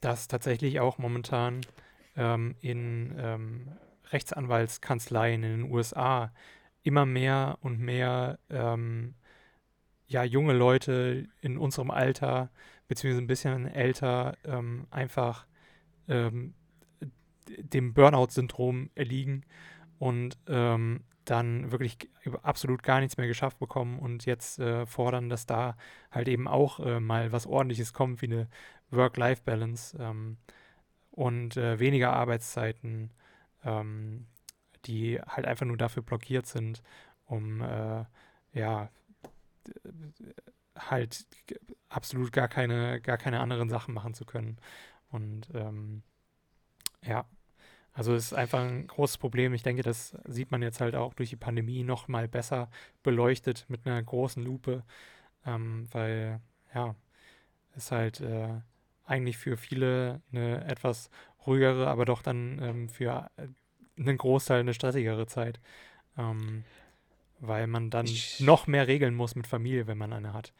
[0.01, 1.61] dass tatsächlich auch momentan
[2.15, 3.67] ähm, in ähm,
[4.11, 6.31] Rechtsanwaltskanzleien in den USA
[6.83, 9.15] immer mehr und mehr ähm,
[10.07, 12.51] ja, junge Leute in unserem Alter,
[12.87, 14.37] beziehungsweise ein bisschen älter,
[14.91, 15.47] einfach
[16.07, 16.53] dem
[17.95, 19.43] Burnout-Syndrom erliegen
[19.99, 21.97] und ähm, dann wirklich
[22.43, 25.75] absolut gar nichts mehr geschafft bekommen und jetzt äh, fordern, dass da
[26.11, 28.47] halt eben auch äh, mal was Ordentliches kommt, wie eine
[28.91, 30.37] Work-Life-Balance ähm,
[31.11, 33.11] und äh, weniger Arbeitszeiten,
[33.63, 34.27] ähm,
[34.85, 36.83] die halt einfach nur dafür blockiert sind,
[37.25, 38.05] um äh,
[38.53, 38.89] ja
[40.77, 41.25] halt
[41.89, 44.57] absolut gar keine, gar keine anderen Sachen machen zu können.
[45.09, 46.03] Und ähm,
[47.03, 47.25] ja,
[47.95, 49.53] also es ist einfach ein großes Problem.
[49.53, 52.69] Ich denke, das sieht man jetzt halt auch durch die Pandemie noch mal besser
[53.03, 54.83] beleuchtet mit einer großen Lupe,
[55.45, 56.41] ähm, weil
[56.73, 56.93] ja,
[57.77, 58.49] es halt äh,
[59.05, 61.09] eigentlich für viele eine etwas
[61.47, 63.47] ruhigere, aber doch dann ähm, für äh,
[63.97, 65.61] einen Großteil eine stressigere Zeit,
[66.17, 66.65] ähm,
[67.39, 70.51] weil man dann ich, noch mehr regeln muss mit Familie, wenn man eine hat.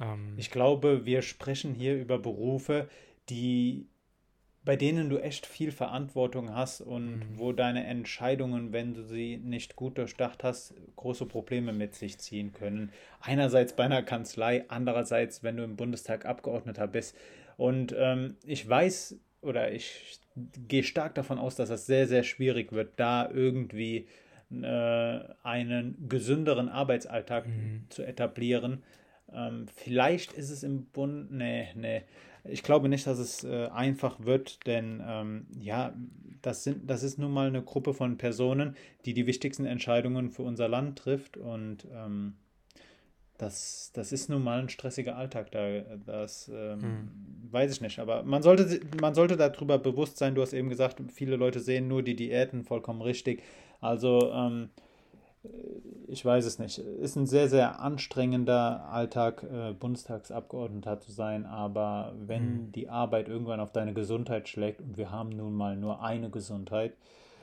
[0.00, 2.88] Ähm, ich glaube, wir sprechen hier über Berufe,
[3.28, 3.88] die
[4.68, 7.22] bei denen du echt viel Verantwortung hast und mhm.
[7.36, 12.52] wo deine Entscheidungen, wenn du sie nicht gut durchdacht hast, große Probleme mit sich ziehen
[12.52, 12.92] können.
[13.22, 17.16] Einerseits bei einer Kanzlei, andererseits, wenn du im Bundestag Abgeordneter bist.
[17.56, 20.18] Und ähm, ich weiß oder ich
[20.68, 24.06] gehe stark davon aus, dass das sehr, sehr schwierig wird, da irgendwie
[24.52, 27.86] äh, einen gesünderen Arbeitsalltag mhm.
[27.88, 28.82] zu etablieren.
[29.32, 32.02] Ähm, vielleicht ist es im Bund, nee, nee,
[32.48, 35.94] ich glaube nicht, dass es äh, einfach wird, denn ähm, ja,
[36.42, 40.42] das, sind, das ist nun mal eine Gruppe von Personen, die die wichtigsten Entscheidungen für
[40.42, 42.34] unser Land trifft und ähm,
[43.38, 47.08] das, das ist nun mal ein stressiger Alltag, da, das ähm, hm.
[47.52, 48.00] weiß ich nicht.
[48.00, 51.86] Aber man sollte, man sollte darüber bewusst sein, du hast eben gesagt, viele Leute sehen
[51.86, 53.44] nur die Diäten, vollkommen richtig.
[53.80, 54.70] Also ähm,
[56.08, 56.78] ich weiß es nicht.
[56.78, 62.72] Ist ein sehr, sehr anstrengender Alltag, äh, Bundestagsabgeordneter zu sein, aber wenn mhm.
[62.72, 66.94] die Arbeit irgendwann auf deine Gesundheit schlägt und wir haben nun mal nur eine Gesundheit,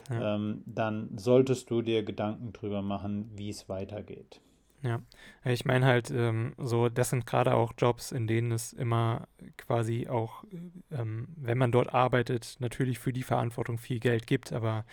[0.09, 0.35] ja.
[0.35, 4.41] ähm, dann solltest du dir Gedanken drüber machen, wie es weitergeht.
[4.81, 5.01] Ja,
[5.43, 9.27] ich meine halt, ähm, so, das sind gerade auch Jobs, in denen es immer
[9.57, 10.43] quasi auch,
[10.91, 14.85] ähm, wenn man dort arbeitet, natürlich für die Verantwortung viel Geld gibt, aber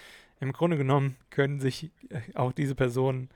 [0.43, 3.31] im Grunde genommen können sich äh, auch diese Personen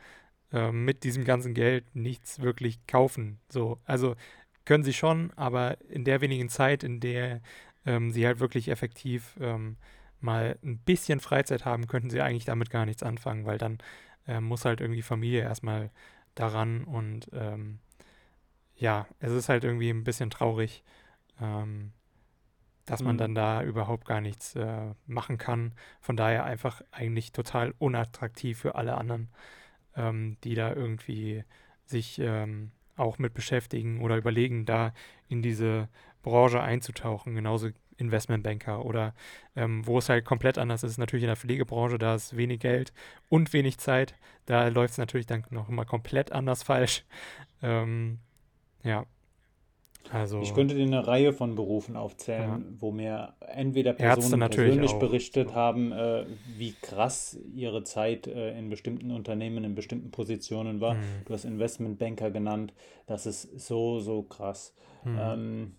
[0.52, 3.38] äh, mit diesem ganzen Geld nichts wirklich kaufen.
[3.48, 4.16] So, also
[4.64, 7.40] können sie schon, aber in der wenigen Zeit, in der
[7.86, 9.76] ähm, sie halt wirklich effektiv ähm,
[10.20, 13.78] mal ein bisschen Freizeit haben, könnten sie eigentlich damit gar nichts anfangen, weil dann
[14.26, 15.90] äh, muss halt irgendwie Familie erstmal
[16.34, 17.78] daran und ähm,
[18.74, 20.82] ja, es ist halt irgendwie ein bisschen traurig,
[21.40, 21.92] ähm,
[22.86, 23.18] dass man mhm.
[23.18, 25.74] dann da überhaupt gar nichts äh, machen kann.
[26.00, 29.28] Von daher einfach eigentlich total unattraktiv für alle anderen,
[29.96, 31.44] ähm, die da irgendwie
[31.84, 34.94] sich ähm, auch mit beschäftigen oder überlegen, da
[35.28, 35.88] in diese
[36.22, 37.34] Branche einzutauchen.
[37.34, 39.14] Genauso Investmentbanker oder
[39.54, 42.92] ähm, wo es halt komplett anders ist, natürlich in der Pflegebranche, da ist wenig Geld
[43.28, 44.14] und wenig Zeit.
[44.44, 47.04] Da läuft es natürlich dann noch immer komplett anders falsch.
[47.62, 48.18] Ähm,
[48.82, 49.06] ja,
[50.12, 52.60] also, ich könnte dir eine Reihe von Berufen aufzählen, ja.
[52.78, 54.98] wo mir entweder Personen persönlich auch.
[54.98, 56.24] berichtet haben, äh,
[56.56, 60.94] wie krass ihre Zeit äh, in bestimmten Unternehmen, in bestimmten Positionen war.
[60.94, 61.00] Mhm.
[61.26, 62.72] Du hast Investmentbanker genannt.
[63.06, 64.74] Das ist so, so krass.
[65.04, 65.18] Mhm.
[65.20, 65.72] Ähm,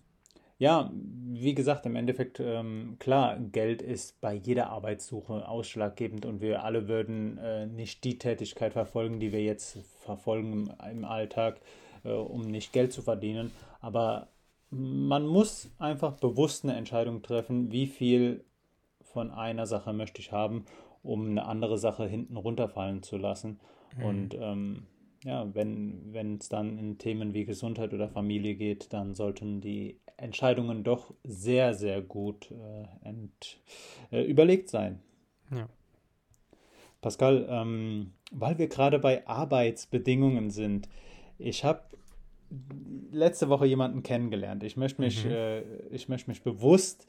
[0.58, 6.64] ja, wie gesagt, im Endeffekt, ähm, klar, Geld ist bei jeder Arbeitssuche ausschlaggebend und wir
[6.64, 11.60] alle würden äh, nicht die Tätigkeit verfolgen, die wir jetzt verfolgen im, im Alltag,
[12.04, 13.52] um nicht Geld zu verdienen.
[13.80, 14.28] Aber
[14.70, 18.44] man muss einfach bewusst eine Entscheidung treffen, wie viel
[19.02, 20.64] von einer Sache möchte ich haben,
[21.02, 23.60] um eine andere Sache hinten runterfallen zu lassen.
[23.96, 24.04] Mhm.
[24.04, 24.86] Und ähm,
[25.24, 30.84] ja, wenn es dann in Themen wie Gesundheit oder Familie geht, dann sollten die Entscheidungen
[30.84, 33.60] doch sehr, sehr gut äh, ent,
[34.10, 35.00] äh, überlegt sein.
[35.50, 35.68] Ja.
[37.00, 40.88] Pascal, ähm, weil wir gerade bei Arbeitsbedingungen sind,
[41.38, 41.82] ich habe
[43.10, 44.62] letzte Woche jemanden kennengelernt.
[44.62, 45.30] Ich möchte mich, mhm.
[45.30, 47.06] äh, ich möchte mich bewusst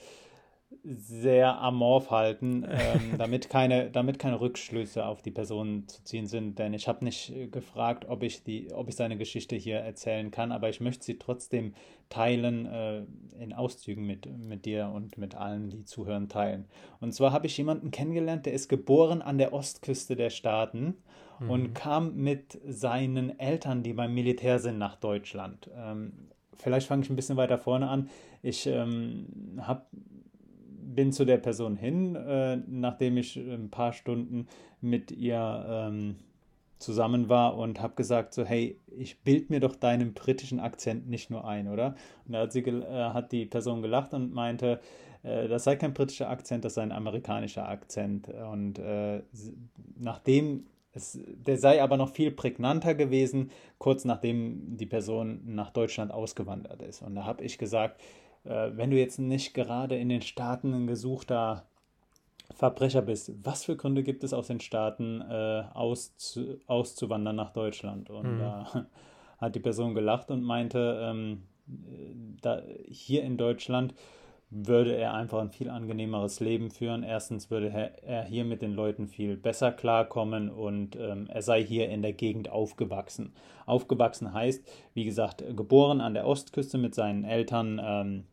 [0.83, 6.59] sehr amorph halten, ähm, damit, keine, damit keine Rückschlüsse auf die Person zu ziehen sind.
[6.59, 10.51] Denn ich habe nicht gefragt, ob ich, die, ob ich seine Geschichte hier erzählen kann,
[10.51, 11.73] aber ich möchte sie trotzdem
[12.09, 13.03] teilen, äh,
[13.39, 16.65] in Auszügen mit, mit dir und mit allen, die zuhören, teilen.
[16.99, 20.97] Und zwar habe ich jemanden kennengelernt, der ist geboren an der Ostküste der Staaten
[21.39, 21.49] mhm.
[21.49, 25.69] und kam mit seinen Eltern, die beim Militär sind, nach Deutschland.
[25.75, 26.13] Ähm,
[26.55, 28.09] vielleicht fange ich ein bisschen weiter vorne an.
[28.41, 29.87] Ich ähm, hab,
[30.95, 34.47] bin zu der Person hin, äh, nachdem ich ein paar Stunden
[34.81, 36.15] mit ihr ähm,
[36.79, 41.29] zusammen war und habe gesagt so hey ich bild mir doch deinen britischen Akzent nicht
[41.29, 44.79] nur ein oder und da hat sie äh, hat die Person gelacht und meinte
[45.23, 49.21] äh, das sei kein britischer Akzent das sei ein amerikanischer Akzent und äh,
[49.97, 56.11] nachdem es, der sei aber noch viel prägnanter gewesen, kurz nachdem die Person nach Deutschland
[56.11, 57.03] ausgewandert ist.
[57.03, 60.87] Und da habe ich gesagt, äh, wenn du jetzt nicht gerade in den Staaten ein
[60.87, 61.65] gesuchter
[62.55, 68.09] Verbrecher bist, was für Gründe gibt es aus den Staaten äh, auszu, auszuwandern nach Deutschland?
[68.09, 68.39] Und mhm.
[68.39, 68.85] da
[69.37, 71.43] hat die Person gelacht und meinte, ähm,
[72.41, 73.93] da, hier in Deutschland
[74.51, 77.03] würde er einfach ein viel angenehmeres Leben führen.
[77.03, 77.69] Erstens würde
[78.01, 82.13] er hier mit den Leuten viel besser klarkommen und ähm, er sei hier in der
[82.13, 83.33] Gegend aufgewachsen.
[83.67, 88.23] Aufgewachsen heißt, wie gesagt, geboren an der Ostküste mit seinen Eltern, ähm,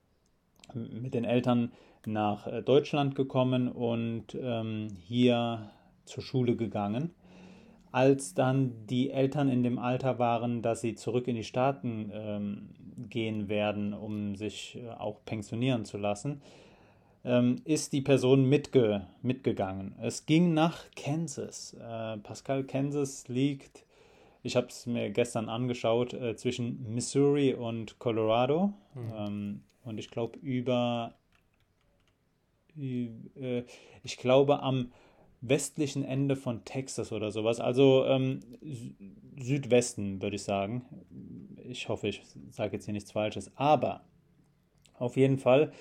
[0.76, 1.72] mit den Eltern
[2.06, 5.70] nach äh, Deutschland gekommen und ähm, hier
[6.04, 7.10] zur Schule gegangen
[7.96, 12.68] als dann die Eltern in dem Alter waren, dass sie zurück in die Staaten ähm,
[13.08, 16.42] gehen werden, um sich äh, auch pensionieren zu lassen,
[17.24, 19.94] ähm, ist die Person mitge mitgegangen.
[19.98, 21.72] Es ging nach Kansas.
[21.72, 23.86] Äh, Pascal, Kansas liegt,
[24.42, 28.74] ich habe es mir gestern angeschaut, äh, zwischen Missouri und Colorado.
[28.94, 29.62] Mhm.
[29.86, 31.14] Und ich glaube über,
[32.76, 33.62] äh,
[34.02, 34.92] ich glaube am
[35.40, 37.60] westlichen Ende von Texas oder sowas.
[37.60, 38.40] Also ähm,
[39.38, 40.84] Südwesten, würde ich sagen.
[41.68, 43.50] Ich hoffe, ich sage jetzt hier nichts Falsches.
[43.56, 44.04] Aber
[44.98, 45.72] Auf jeden Fall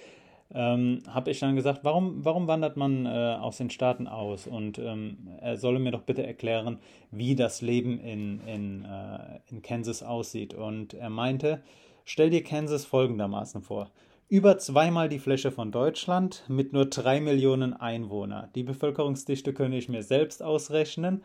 [0.53, 4.47] ähm, habe ich dann gesagt, warum, warum wandert man äh, aus den Staaten aus?
[4.47, 6.79] Und ähm, er solle mir doch bitte erklären,
[7.11, 10.53] wie das Leben in, in, äh, in Kansas aussieht.
[10.53, 11.63] Und er meinte,
[12.05, 13.91] stell dir Kansas folgendermaßen vor.
[14.27, 18.49] Über zweimal die Fläche von Deutschland mit nur drei Millionen Einwohnern.
[18.55, 21.23] Die Bevölkerungsdichte könnte ich mir selbst ausrechnen.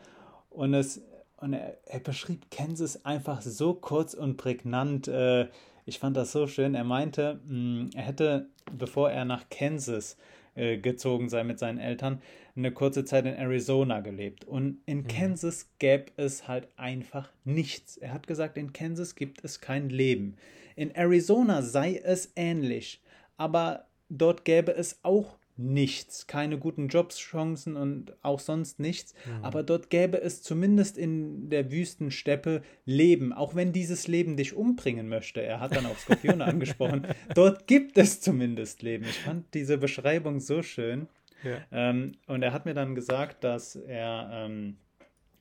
[0.49, 1.01] Und, es,
[1.37, 5.07] und er, er beschrieb Kansas einfach so kurz und prägnant.
[5.07, 5.47] Äh,
[5.85, 6.75] ich fand das so schön.
[6.75, 10.17] Er meinte, mh, hm, er hätte, bevor er nach Kansas
[10.53, 12.21] äh, gezogen sei mit seinen Eltern,
[12.55, 14.45] eine kurze Zeit in Arizona gelebt.
[14.45, 15.07] Und in mhm.
[15.07, 17.97] Kansas gäbe es halt einfach nichts.
[17.97, 20.35] Er hat gesagt, in Kansas gibt es kein Leben.
[20.75, 23.01] In Arizona sei es ähnlich,
[23.37, 29.13] aber dort gäbe es auch nichts, keine guten Jobschancen und auch sonst nichts.
[29.25, 29.45] Mhm.
[29.45, 35.07] Aber dort gäbe es zumindest in der Wüstensteppe Leben, auch wenn dieses Leben dich umbringen
[35.07, 35.41] möchte.
[35.41, 37.07] Er hat dann auch Skorpione angesprochen.
[37.35, 39.05] Dort gibt es zumindest Leben.
[39.05, 41.07] Ich fand diese Beschreibung so schön.
[41.43, 41.57] Ja.
[41.71, 44.77] Ähm, und er hat mir dann gesagt, dass er, ähm,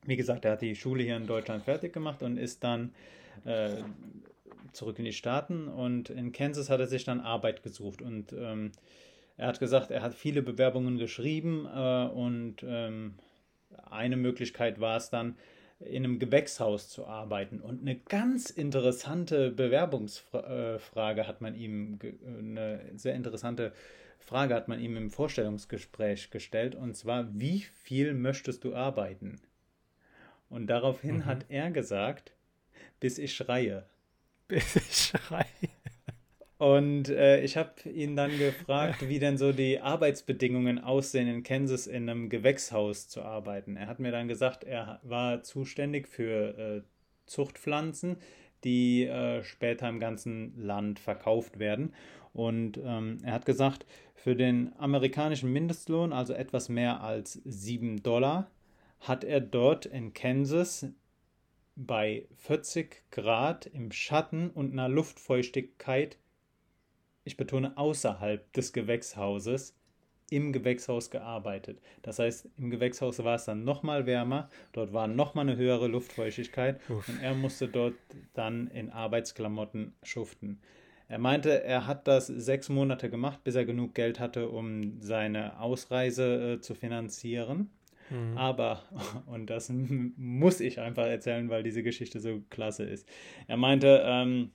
[0.06, 2.92] wie gesagt, er hat die Schule hier in Deutschland fertig gemacht und ist dann
[3.44, 3.82] äh,
[4.72, 8.72] zurück in die Staaten und in Kansas hat er sich dann Arbeit gesucht und ähm,
[9.36, 13.14] er hat gesagt, er hat viele Bewerbungen geschrieben äh, und ähm,
[13.90, 15.36] eine Möglichkeit war es dann,
[15.80, 17.60] in einem Gewächshaus zu arbeiten.
[17.60, 23.72] Und eine ganz interessante Bewerbungsfrage hat man ihm, eine sehr interessante
[24.18, 29.40] Frage hat man ihm im Vorstellungsgespräch gestellt, und zwar, wie viel möchtest du arbeiten?
[30.50, 31.26] Und daraufhin mhm.
[31.26, 32.32] hat er gesagt,
[33.00, 33.86] bis ich schreie.
[34.90, 35.44] Schreie.
[36.60, 41.86] Und äh, ich habe ihn dann gefragt, wie denn so die Arbeitsbedingungen aussehen, in Kansas
[41.86, 43.76] in einem Gewächshaus zu arbeiten.
[43.76, 46.82] Er hat mir dann gesagt, er war zuständig für äh,
[47.24, 48.18] Zuchtpflanzen,
[48.62, 51.94] die äh, später im ganzen Land verkauft werden.
[52.34, 58.50] Und ähm, er hat gesagt, für den amerikanischen Mindestlohn, also etwas mehr als 7 Dollar,
[59.00, 60.86] hat er dort in Kansas
[61.86, 66.18] bei 40 Grad im Schatten und einer Luftfeuchtigkeit
[67.24, 69.76] ich betone außerhalb des Gewächshauses,
[70.30, 71.80] im Gewächshaus gearbeitet.
[72.02, 76.80] Das heißt, im Gewächshaus war es dann nochmal wärmer, dort war nochmal eine höhere Luftfeuchtigkeit
[76.88, 77.08] Uff.
[77.08, 77.94] und er musste dort
[78.32, 80.60] dann in Arbeitsklamotten schuften.
[81.08, 85.58] Er meinte, er hat das sechs Monate gemacht, bis er genug Geld hatte, um seine
[85.58, 87.70] Ausreise äh, zu finanzieren.
[88.10, 88.36] Mhm.
[88.36, 88.82] Aber,
[89.26, 93.08] und das muss ich einfach erzählen, weil diese Geschichte so klasse ist.
[93.46, 94.50] Er meinte, ähm,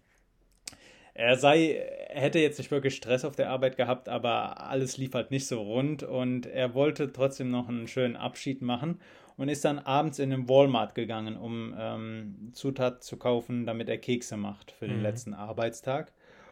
[1.14, 1.76] er sei,
[2.10, 5.48] er hätte jetzt nicht wirklich Stress auf der Arbeit gehabt, aber alles lief halt nicht
[5.48, 9.00] so rund und er wollte trotzdem noch einen schönen Abschied machen
[9.38, 13.98] und ist dann abends in den Walmart gegangen, um ähm, Zutaten zu kaufen, damit er
[13.98, 15.04] Kekse macht für den mhm.
[15.04, 16.12] letzten Arbeitstag.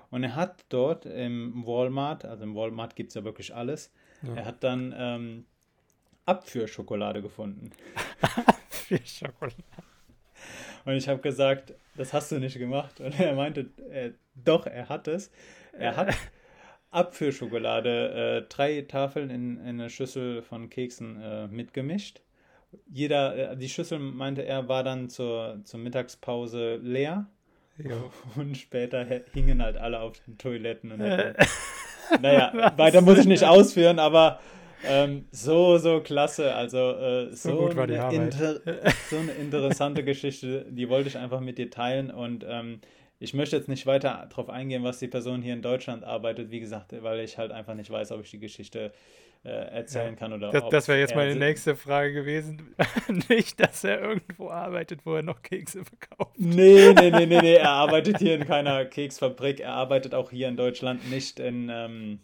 [0.10, 3.92] Und er hat dort im Walmart, also im Walmart gibt es ja wirklich alles,
[4.22, 4.36] ja.
[4.36, 5.46] er hat dann ähm,
[6.26, 7.72] Abführschokolade gefunden.
[8.22, 9.56] Abführschokolade.
[10.86, 13.00] Und ich habe gesagt, das hast du nicht gemacht.
[13.00, 15.32] Und er meinte, äh, doch, er hat es.
[15.74, 16.16] Er hat
[16.92, 22.22] Apfelschokolade, äh, drei Tafeln in, in eine Schüssel von Keksen äh, mitgemischt.
[22.88, 27.28] Jeder, äh, die Schüssel, meinte er, war dann zur, zur Mittagspause leer.
[27.78, 28.12] Jo.
[28.36, 29.04] Und später
[29.34, 30.92] hingen halt alle auf den Toiletten.
[30.92, 31.00] Und
[32.22, 34.40] naja, weiter muss ich nicht ausführen, aber
[34.86, 36.54] ähm, so, so klasse.
[36.54, 38.60] Also äh, so, so, gut war die eine Inter
[39.10, 42.12] so eine interessante Geschichte, die wollte ich einfach mit dir teilen.
[42.12, 42.80] Und ähm,
[43.20, 46.60] ich möchte jetzt nicht weiter darauf eingehen, was die Person hier in Deutschland arbeitet, wie
[46.60, 48.92] gesagt, weil ich halt einfach nicht weiß, ob ich die Geschichte
[49.46, 50.16] äh, erzählen ja.
[50.16, 52.76] kann oder Das, das wäre jetzt meine nächste Frage gewesen.
[53.30, 56.38] nicht, dass er irgendwo arbeitet, wo er noch Kekse verkauft.
[56.38, 57.56] Nee, nee, nee, nee, nee.
[57.56, 59.60] Er arbeitet hier in keiner Keksfabrik.
[59.60, 61.70] Er arbeitet auch hier in Deutschland nicht in.
[61.72, 62.20] Ähm,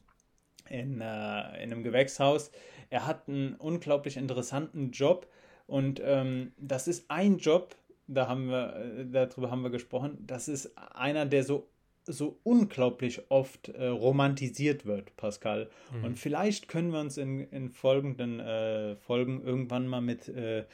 [0.70, 2.52] in, äh, in einem Gewächshaus.
[2.90, 5.28] Er hat einen unglaublich interessanten Job
[5.68, 7.76] und ähm, das ist ein Job,
[8.08, 11.68] da haben wir, äh, darüber haben wir gesprochen, das ist einer, der so
[12.12, 15.70] so unglaublich oft äh, romantisiert wird, Pascal.
[15.94, 16.06] Mhm.
[16.06, 20.66] Und vielleicht können wir uns in, in folgenden äh, Folgen irgendwann mal mit äh,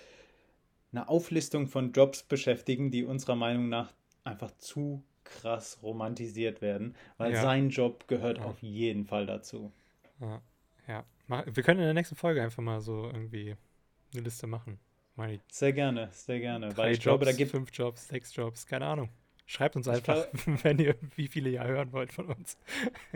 [0.92, 3.92] einer Auflistung von Jobs beschäftigen, die unserer Meinung nach
[4.24, 7.42] einfach zu krass romantisiert werden, weil ja.
[7.42, 8.46] sein Job gehört ja.
[8.46, 9.72] auf jeden Fall dazu.
[10.20, 10.42] Ja.
[10.88, 11.06] ja.
[11.28, 13.56] Wir können in der nächsten Folge einfach mal so irgendwie
[14.14, 14.80] eine Liste machen.
[15.16, 16.70] Meine sehr gerne, sehr gerne.
[16.70, 19.10] Drei weil ich Jobs, glaube, da gibt fünf Jobs, sechs Jobs, keine Ahnung.
[19.48, 20.26] Schreibt uns einfach,
[20.64, 22.58] wenn ihr wie viele ihr hören wollt von uns.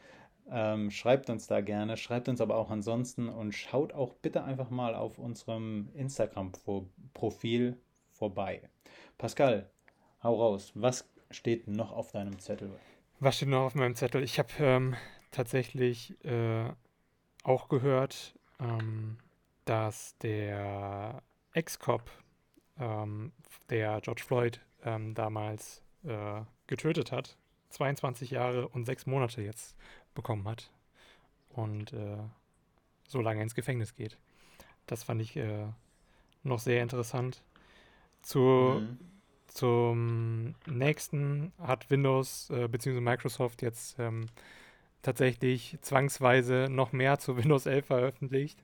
[0.50, 4.70] Ähm, schreibt uns da gerne, schreibt uns aber auch ansonsten und schaut auch bitte einfach
[4.70, 7.76] mal auf unserem Instagram-Profil
[8.12, 8.68] vorbei.
[9.18, 9.70] Pascal,
[10.22, 10.72] hau raus.
[10.74, 12.70] Was steht noch auf deinem Zettel?
[13.20, 14.22] Was steht noch auf meinem Zettel?
[14.22, 14.96] Ich habe ähm,
[15.30, 16.70] tatsächlich äh,
[17.42, 19.18] auch gehört, ähm,
[19.64, 21.22] dass der
[21.52, 22.10] Ex-Cop,
[22.78, 23.32] ähm,
[23.70, 27.36] der George Floyd ähm, damals äh, getötet hat,
[27.70, 29.76] 22 Jahre und 6 Monate jetzt
[30.18, 30.68] bekommen hat
[31.50, 32.18] und äh,
[33.06, 34.18] so lange ins Gefängnis geht.
[34.86, 35.66] Das fand ich äh,
[36.42, 37.42] noch sehr interessant.
[38.22, 38.40] Zu,
[38.80, 38.98] mhm.
[39.46, 43.00] Zum nächsten hat Windows äh, bzw.
[43.00, 44.26] Microsoft jetzt ähm,
[45.02, 48.58] tatsächlich zwangsweise noch mehr zu Windows 11 veröffentlicht.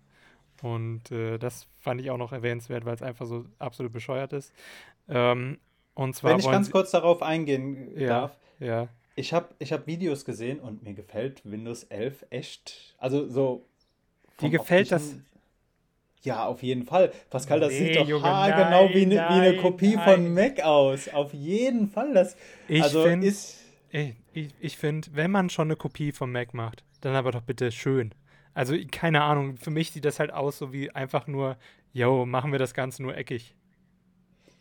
[0.62, 4.52] Und äh, das fand ich auch noch erwähnenswert, weil es einfach so absolut bescheuert ist.
[5.08, 5.58] Ähm,
[5.94, 8.36] und zwar Wenn ich ganz kurz darauf eingehen ja, darf.
[8.58, 8.88] Ja.
[9.16, 12.94] Ich habe ich hab Videos gesehen und mir gefällt Windows 11 echt.
[12.98, 13.64] Also so.
[14.38, 15.16] Wie gefällt das?
[16.22, 17.12] Ja, auf jeden Fall.
[17.30, 20.04] Pascal, das nee, sieht doch Junge, haargenau wie, ne, wie eine Kopie nein.
[20.04, 21.08] von Mac aus.
[21.08, 22.14] Auf jeden Fall.
[22.14, 22.36] Das,
[22.66, 27.14] ich also finde, ich, ich finde, wenn man schon eine Kopie von Mac macht, dann
[27.14, 28.12] aber doch bitte schön.
[28.54, 31.56] Also, keine Ahnung, für mich sieht das halt aus, so wie einfach nur,
[31.92, 33.54] yo, machen wir das Ganze nur eckig.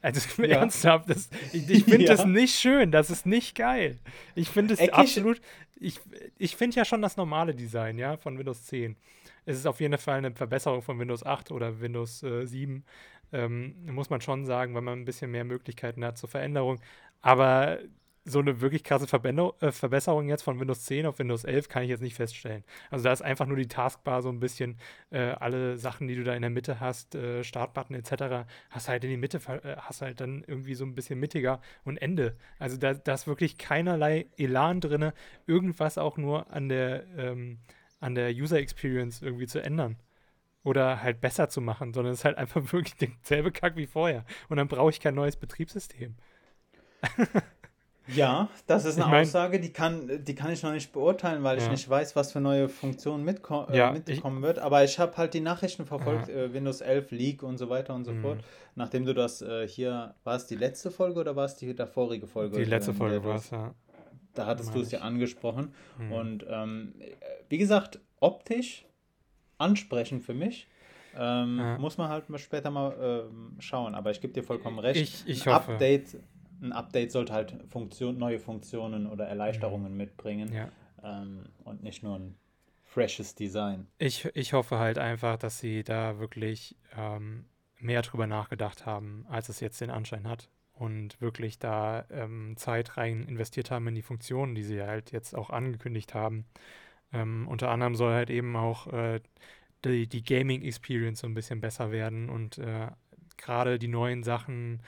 [0.04, 0.58] Also ja.
[0.60, 2.16] ernsthaft, das, ich, ich finde ja.
[2.16, 3.98] das nicht schön, das ist nicht geil.
[4.36, 4.94] Ich finde es Eckig.
[4.94, 5.42] absolut,
[5.80, 6.00] ich,
[6.38, 8.98] ich finde ja schon das normale Design, ja, von Windows 10.
[9.46, 12.84] Es ist auf jeden Fall eine Verbesserung von Windows 8 oder Windows äh, 7,
[13.32, 16.82] ähm, muss man schon sagen, weil man ein bisschen mehr Möglichkeiten hat zur Veränderung.
[17.22, 17.80] Aber
[18.26, 21.90] so eine wirklich krasse äh, Verbesserung jetzt von Windows 10 auf Windows 11 kann ich
[21.90, 22.64] jetzt nicht feststellen.
[22.90, 24.78] Also da ist einfach nur die Taskbar so ein bisschen
[25.10, 29.04] äh, alle Sachen, die du da in der Mitte hast, äh, Startbutton etc., hast halt
[29.04, 32.38] in die Mitte, äh, hast halt dann irgendwie so ein bisschen mittiger und Ende.
[32.60, 35.12] Also da, da ist wirklich keinerlei Elan drin,
[35.46, 37.60] irgendwas auch nur an der, ähm,
[38.00, 39.98] an der User Experience irgendwie zu ändern.
[40.64, 44.24] Oder halt besser zu machen, sondern es ist halt einfach wirklich derselbe Kack wie vorher.
[44.48, 46.16] Und dann brauche ich kein neues Betriebssystem.
[48.08, 51.44] Ja, das ist eine ich mein, Aussage, die kann, die kann ich noch nicht beurteilen,
[51.44, 51.64] weil ja.
[51.64, 54.60] ich nicht weiß, was für neue Funktionen mitko äh, ja, mitkommen ich, wird.
[54.60, 56.36] Aber ich habe halt die Nachrichten verfolgt, ja.
[56.36, 58.22] äh, Windows 11 Leak und so weiter und so mhm.
[58.22, 58.44] fort.
[58.76, 62.28] Nachdem du das äh, hier, war es die letzte Folge oder war es die davorige
[62.28, 62.58] Folge?
[62.58, 63.74] Die letzte Folge war es, ja.
[64.34, 65.74] Da hattest du es ja angesprochen.
[66.00, 66.12] Mhm.
[66.12, 66.96] Und ähm,
[67.50, 68.86] wie gesagt, optisch
[69.60, 70.68] ansprechend für mich.
[71.16, 73.94] Ähm, muss man halt später mal ähm, schauen.
[73.94, 75.00] Aber ich gebe dir vollkommen recht.
[75.00, 75.74] Ich, ich hoffe.
[75.74, 76.18] Update
[76.64, 79.98] ein Update sollte halt Funktion, neue Funktionen oder Erleichterungen mhm.
[79.98, 80.70] mitbringen ja.
[81.04, 82.36] ähm, und nicht nur ein
[82.84, 83.88] freshes Design.
[83.98, 87.46] Ich, ich hoffe halt einfach, dass sie da wirklich ähm,
[87.80, 92.98] mehr drüber nachgedacht haben, als es jetzt den Anschein hat und wirklich da ähm, Zeit
[92.98, 96.46] rein investiert haben in die Funktionen, die sie halt jetzt auch angekündigt haben.
[97.12, 99.20] Ähm, unter anderem soll halt eben auch äh,
[99.86, 102.88] die, die Gaming-Experience so ein bisschen besser werden und äh,
[103.38, 104.82] gerade die neuen Sachen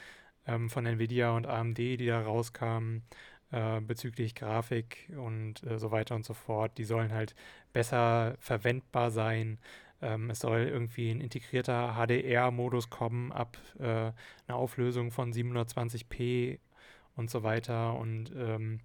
[0.48, 3.04] ähm, von Nvidia und AMD, die da rauskamen
[3.52, 6.78] äh, bezüglich Grafik und äh, so weiter und so fort.
[6.78, 7.36] Die sollen halt
[7.74, 9.60] besser verwendbar sein.
[10.02, 13.84] Ähm, es soll irgendwie ein integrierter HDR-Modus kommen ab äh,
[14.48, 16.60] einer Auflösung von 720p
[17.16, 17.96] und so weiter.
[17.96, 18.80] Und ähm,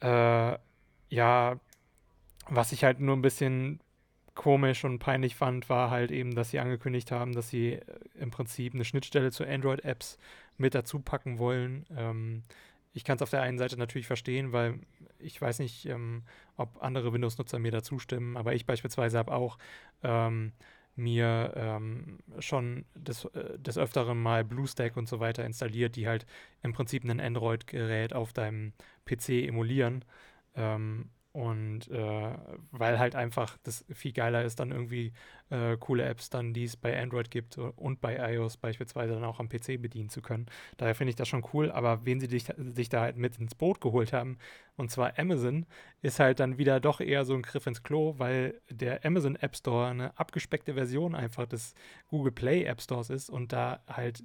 [0.00, 0.58] äh,
[1.10, 1.60] ja,
[2.48, 3.80] was ich halt nur ein bisschen
[4.38, 7.82] komisch und peinlich fand, war halt eben, dass sie angekündigt haben, dass sie äh,
[8.14, 10.16] im Prinzip eine Schnittstelle zu Android-Apps
[10.56, 11.84] mit dazu packen wollen.
[11.94, 12.44] Ähm,
[12.94, 14.78] ich kann es auf der einen Seite natürlich verstehen, weil
[15.18, 16.22] ich weiß nicht, ähm,
[16.56, 19.58] ob andere Windows-Nutzer mir dazu stimmen, aber ich beispielsweise habe auch
[20.04, 20.52] ähm,
[20.94, 26.26] mir ähm, schon des, äh, des Öfteren mal BlueStack und so weiter installiert, die halt
[26.62, 28.72] im Prinzip ein Android-Gerät auf deinem
[29.04, 30.04] PC emulieren.
[30.54, 32.34] Ähm, und äh,
[32.72, 35.12] weil halt einfach das viel geiler ist, dann irgendwie
[35.50, 39.38] äh, coole Apps dann, die es bei Android gibt und bei iOS beispielsweise dann auch
[39.38, 40.46] am PC bedienen zu können.
[40.78, 43.54] Daher finde ich das schon cool, aber wen sie dich, sich da halt mit ins
[43.54, 44.38] Boot geholt haben,
[44.76, 45.66] und zwar Amazon,
[46.02, 49.56] ist halt dann wieder doch eher so ein Griff ins Klo, weil der Amazon App
[49.56, 51.74] Store eine abgespeckte Version einfach des
[52.08, 54.22] Google Play App Stores ist und da halt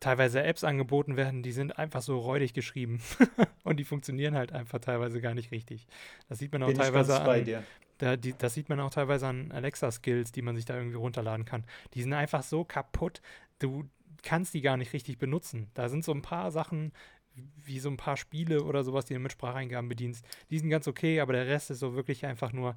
[0.00, 3.00] teilweise Apps angeboten werden, die sind einfach so räudig geschrieben
[3.64, 5.86] und die funktionieren halt einfach teilweise gar nicht richtig.
[6.28, 7.64] Das sieht man auch Bin teilweise an,
[7.98, 11.44] da, die, das sieht man auch teilweise an Alexa-Skills, die man sich da irgendwie runterladen
[11.44, 11.64] kann.
[11.92, 13.20] Die sind einfach so kaputt,
[13.58, 13.84] du
[14.22, 15.70] kannst die gar nicht richtig benutzen.
[15.74, 16.92] Da sind so ein paar Sachen,
[17.34, 20.24] wie so ein paar Spiele oder sowas, die du mit Spracheingaben bedienst.
[20.50, 22.74] Die sind ganz okay, aber der Rest ist so wirklich einfach nur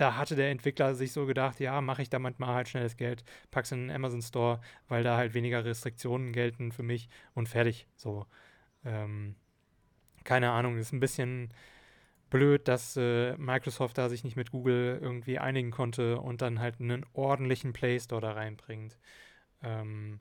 [0.00, 3.22] da hatte der Entwickler sich so gedacht, ja, mache ich da manchmal halt schnelles Geld,
[3.50, 7.86] pack's in den Amazon Store, weil da halt weniger Restriktionen gelten für mich und fertig.
[7.96, 8.24] So.
[8.82, 9.36] Ähm,
[10.24, 11.52] keine Ahnung, ist ein bisschen
[12.30, 16.80] blöd, dass äh, Microsoft da sich nicht mit Google irgendwie einigen konnte und dann halt
[16.80, 18.98] einen ordentlichen Play Store da reinbringt.
[19.62, 20.20] Ähm,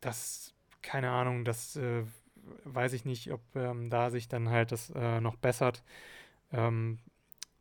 [0.00, 2.02] das, keine Ahnung, das äh,
[2.64, 5.84] weiß ich nicht, ob ähm, da sich dann halt das äh, noch bessert
[6.52, 6.98] ähm,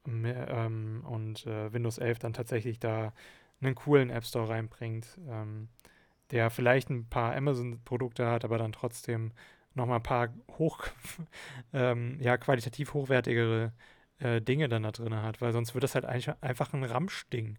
[0.08, 3.14] ähm und äh, Windows 11 dann tatsächlich da
[3.62, 5.70] einen coolen App Store reinbringt, ähm,
[6.32, 9.32] der vielleicht ein paar Amazon-Produkte hat, aber dann trotzdem
[9.74, 10.88] nochmal ein paar hoch,
[11.74, 13.74] ähm, ja, qualitativ hochwertigere
[14.20, 17.58] äh, Dinge dann da drin hat, weil sonst wird das halt einfach ein Ramschding.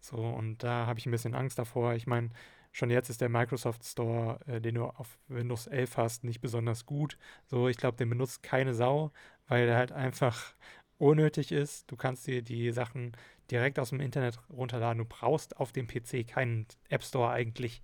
[0.00, 1.94] So, und da habe ich ein bisschen Angst davor.
[1.94, 2.30] Ich meine,
[2.72, 6.86] schon jetzt ist der Microsoft Store, äh, den du auf Windows 11 hast, nicht besonders
[6.86, 7.18] gut.
[7.46, 9.12] So, ich glaube, den benutzt keine Sau,
[9.46, 10.54] weil er halt einfach
[11.02, 11.90] unnötig ist.
[11.90, 13.12] Du kannst dir die Sachen
[13.50, 14.98] direkt aus dem Internet runterladen.
[14.98, 17.82] Du brauchst auf dem PC keinen App Store eigentlich.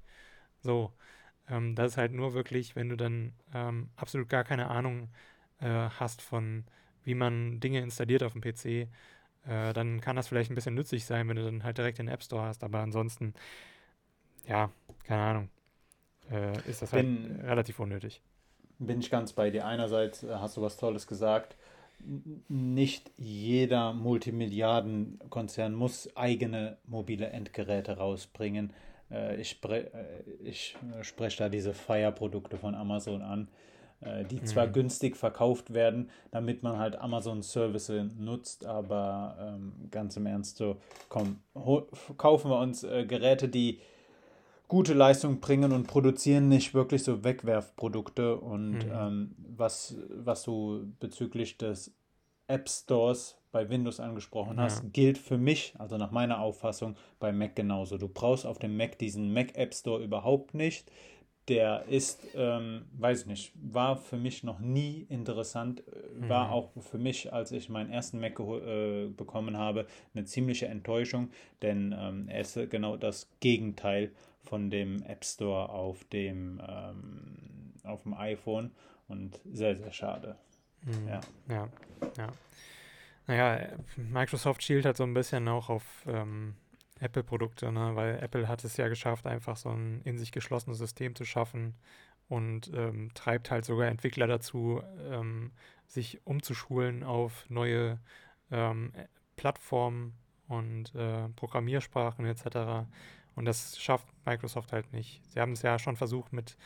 [0.63, 0.93] So,
[1.51, 5.11] ähm, das ist halt nur wirklich, wenn du dann ähm, absolut gar keine Ahnung
[5.61, 6.65] äh, hast von,
[7.05, 8.89] wie man Dinge installiert auf dem PC,
[9.47, 12.09] äh, dann kann das vielleicht ein bisschen nützlich sein, wenn du dann halt direkt den
[12.09, 12.65] App Store hast.
[12.65, 13.35] Aber ansonsten,
[14.47, 14.71] ja,
[15.05, 15.51] keine Ahnung,
[16.31, 18.23] äh, ist das halt bin, relativ unnötig.
[18.79, 19.67] Bin ich ganz bei dir.
[19.67, 21.57] Einerseits äh, hast du was Tolles gesagt.
[22.49, 28.73] Nicht jeder Multimilliardenkonzern muss eigene mobile Endgeräte rausbringen.
[29.11, 33.49] Äh, ich, spre äh, ich äh, spreche da diese Fire-Produkte von Amazon an,
[34.31, 34.75] die zwar mhm.
[34.75, 40.77] günstig verkauft werden, damit man halt Amazon-Service nutzt, aber ähm, ganz im Ernst so,
[41.09, 41.41] komm,
[42.17, 43.81] kaufen wir uns Geräte, die
[44.69, 48.37] gute Leistung bringen und produzieren nicht wirklich so Wegwerfprodukte.
[48.37, 48.93] Und mhm.
[48.93, 51.93] ähm, was, was du bezüglich des
[52.47, 54.91] App Stores bei Windows angesprochen hast, ja.
[54.93, 57.97] gilt für mich, also nach meiner Auffassung, bei Mac genauso.
[57.97, 60.91] Du brauchst auf dem Mac diesen Mac App Store überhaupt nicht.
[61.49, 65.83] Der ist, ähm, weiß ich nicht, war für mich noch nie interessant.
[65.89, 66.53] Äh, war mhm.
[66.53, 71.31] auch für mich, als ich meinen ersten Mac äh, bekommen habe, eine ziemliche Enttäuschung,
[71.63, 74.13] denn ähm, er ist genau das Gegenteil
[74.49, 78.73] von dem App Store auf dem, ähm, auf dem iPhone
[79.09, 80.37] und sehr, sehr schade.
[80.83, 81.09] Mhm.
[81.09, 81.21] Ja.
[81.49, 81.69] ja,
[82.17, 82.29] ja.
[83.27, 86.55] Naja, Microsoft schielt halt so ein bisschen auch auf ähm,
[86.99, 87.95] Apple-Produkte, ne?
[87.95, 91.75] weil Apple hat es ja geschafft, einfach so ein in sich geschlossenes System zu schaffen
[92.29, 95.53] und ähm, treibt halt sogar Entwickler dazu, ähm,
[95.87, 97.99] sich umzuschulen auf neue
[98.51, 98.93] ähm,
[99.37, 100.15] Plattformen
[100.49, 102.89] und äh, Programmiersprachen etc.
[103.39, 105.23] Und das schafft Microsoft halt nicht.
[105.29, 106.57] Sie haben es ja schon versucht mit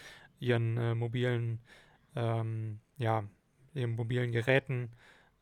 [0.41, 1.61] ihren äh, mobilen,
[2.17, 3.25] ähm, ja,
[3.75, 4.91] ihren mobilen Geräten,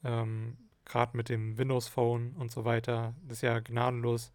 [0.03, 4.33] ähm, gerade mit dem Windows Phone und so weiter, das ist ja gnadenlos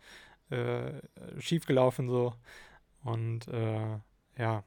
[0.51, 0.93] äh,
[1.37, 2.33] schiefgelaufen so.
[3.03, 3.99] Und äh,
[4.37, 4.63] ja,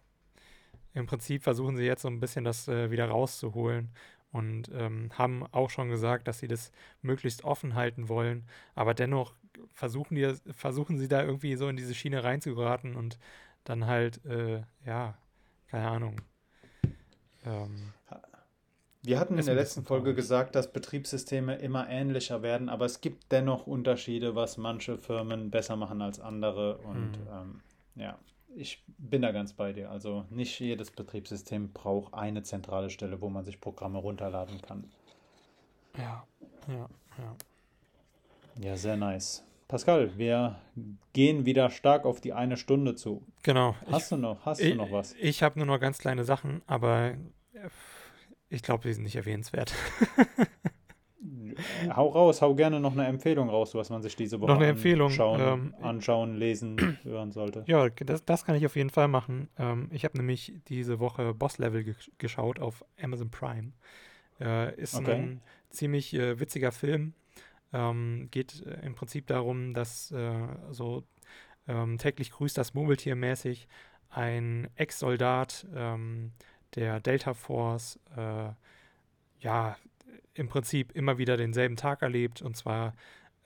[0.92, 3.90] im Prinzip versuchen sie jetzt so ein bisschen das äh, wieder rauszuholen
[4.32, 9.34] und ähm, haben auch schon gesagt, dass sie das möglichst offen halten wollen, aber dennoch
[9.72, 13.18] versuchen, die, versuchen sie da irgendwie so in diese Schiene reinzugeraten und
[13.64, 15.16] dann halt, äh, ja,
[15.68, 16.20] keine Ahnung.
[17.44, 17.92] Ähm,
[19.02, 23.30] wir hatten in der letzten Folge gesagt, dass Betriebssysteme immer ähnlicher werden, aber es gibt
[23.30, 26.78] dennoch Unterschiede, was manche Firmen besser machen als andere.
[26.78, 27.28] Und hm.
[27.32, 27.60] ähm,
[27.94, 28.18] ja,
[28.54, 29.90] ich bin da ganz bei dir.
[29.90, 34.90] Also nicht jedes Betriebssystem braucht eine zentrale Stelle, wo man sich Programme runterladen kann.
[35.96, 36.26] Ja,
[36.66, 36.88] ja,
[37.18, 37.36] ja.
[38.60, 39.44] Ja, sehr nice.
[39.68, 40.58] Pascal, wir
[41.12, 43.26] gehen wieder stark auf die eine Stunde zu.
[43.42, 43.76] Genau.
[43.90, 45.14] Hast ich, du noch, hast ich, du noch was?
[45.20, 47.14] Ich habe nur noch ganz kleine Sachen, aber
[48.48, 49.74] ich glaube, die sind nicht erwähnenswert.
[51.94, 54.68] hau raus, hau gerne noch eine Empfehlung raus, was man sich diese Woche noch eine
[54.68, 57.64] Empfehlung, anschauen, ähm, anschauen lesen, hören sollte.
[57.66, 59.50] Ja, das, das kann ich auf jeden Fall machen.
[59.58, 63.72] Ähm, ich habe nämlich diese Woche Boss Level ge geschaut auf Amazon Prime.
[64.40, 65.12] Äh, ist okay.
[65.12, 67.12] ein ziemlich äh, witziger Film.
[67.72, 71.04] Ähm, geht äh, im Prinzip darum, dass äh, so
[71.66, 73.68] ähm, täglich grüßt das Murmeltier mäßig
[74.10, 76.32] ein Ex-Soldat ähm,
[76.74, 78.50] der Delta Force äh,
[79.40, 79.76] ja
[80.34, 82.94] im Prinzip immer wieder denselben Tag erlebt und zwar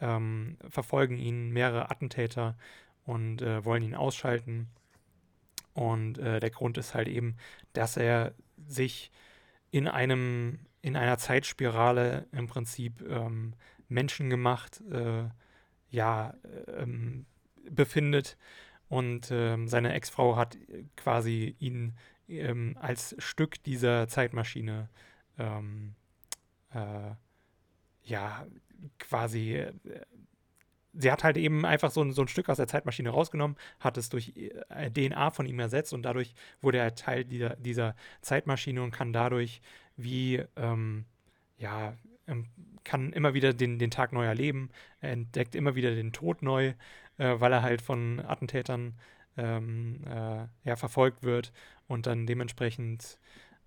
[0.00, 2.56] ähm, verfolgen ihn mehrere Attentäter
[3.04, 4.68] und äh, wollen ihn ausschalten.
[5.74, 7.36] Und äh, der Grund ist halt eben,
[7.72, 8.34] dass er
[8.66, 9.10] sich
[9.70, 13.54] in einem in einer Zeitspirale im Prinzip ähm,
[13.92, 15.28] menschengemacht äh,
[15.90, 16.34] ja
[16.68, 17.26] ähm,
[17.70, 18.36] befindet.
[18.88, 20.58] Und ähm, seine Ex-Frau hat
[20.96, 21.94] quasi ihn
[22.28, 24.88] ähm, als Stück dieser Zeitmaschine
[25.38, 25.94] ähm,
[26.74, 27.12] äh,
[28.04, 28.46] ja
[28.98, 29.72] quasi äh,
[30.94, 33.96] sie hat halt eben einfach so ein, so ein Stück aus der Zeitmaschine rausgenommen, hat
[33.96, 38.82] es durch äh, DNA von ihm ersetzt und dadurch wurde er Teil dieser, dieser Zeitmaschine
[38.82, 39.62] und kann dadurch
[39.96, 41.04] wie, ähm,
[41.58, 41.94] ja,
[42.84, 44.70] kann immer wieder den, den Tag neu erleben.
[45.00, 46.74] Er entdeckt immer wieder den Tod neu,
[47.18, 48.94] äh, weil er halt von Attentätern
[49.36, 51.52] ähm, äh, ja, verfolgt wird
[51.86, 53.18] und dann dementsprechend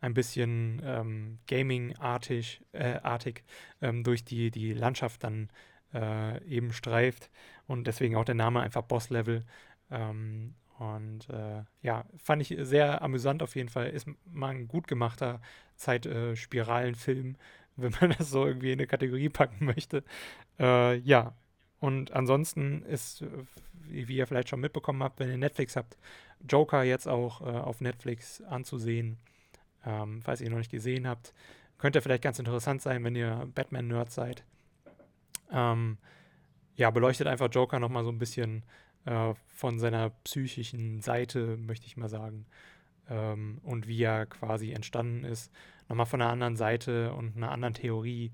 [0.01, 3.43] ein bisschen ähm, Gaming-artig äh, artig,
[3.81, 5.49] ähm, durch die, die Landschaft dann
[5.93, 7.31] äh, eben streift
[7.67, 9.45] und deswegen auch der Name einfach Boss-Level.
[9.89, 13.87] Ähm, und äh, ja, fand ich sehr amüsant auf jeden Fall.
[13.89, 15.41] Ist mal ein gut gemachter
[15.77, 17.37] Zeitspiralenfilm,
[17.75, 20.03] wenn man das so irgendwie in eine Kategorie packen möchte.
[20.59, 21.33] Äh, ja,
[21.79, 23.23] und ansonsten ist,
[23.87, 25.97] wie ihr vielleicht schon mitbekommen habt, wenn ihr Netflix habt,
[26.47, 29.17] Joker jetzt auch äh, auf Netflix anzusehen.
[29.85, 31.33] Ähm, falls ihr ihn noch nicht gesehen habt,
[31.77, 34.43] könnte vielleicht ganz interessant sein, wenn ihr Batman-Nerd seid.
[35.51, 35.97] Ähm,
[36.75, 38.63] ja, beleuchtet einfach Joker nochmal so ein bisschen
[39.05, 42.45] äh, von seiner psychischen Seite, möchte ich mal sagen.
[43.09, 45.51] Ähm, und wie er quasi entstanden ist.
[45.87, 48.31] Nochmal von einer anderen Seite und einer anderen Theorie.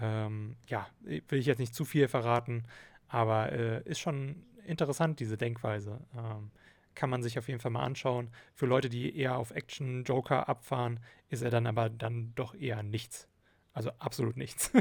[0.00, 2.64] Ähm, ja, will ich jetzt nicht zu viel verraten,
[3.08, 6.00] aber äh, ist schon interessant, diese Denkweise.
[6.16, 6.50] Ähm,
[6.94, 8.30] kann man sich auf jeden Fall mal anschauen.
[8.54, 12.82] Für Leute, die eher auf Action Joker abfahren, ist er dann aber dann doch eher
[12.82, 13.28] nichts.
[13.72, 14.72] Also absolut nichts.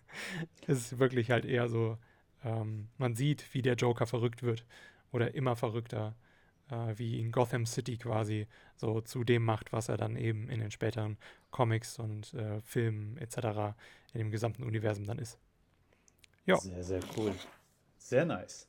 [0.66, 1.96] es ist wirklich halt eher so,
[2.44, 4.66] ähm, man sieht, wie der Joker verrückt wird
[5.10, 6.14] oder immer verrückter,
[6.70, 8.46] äh, wie in Gotham City quasi
[8.76, 11.16] so zu dem macht, was er dann eben in den späteren
[11.50, 13.76] Comics und äh, Filmen etc.
[14.12, 15.38] in dem gesamten Universum dann ist.
[16.46, 16.56] Ja.
[16.56, 17.32] Sehr, sehr cool.
[17.98, 18.68] Sehr nice.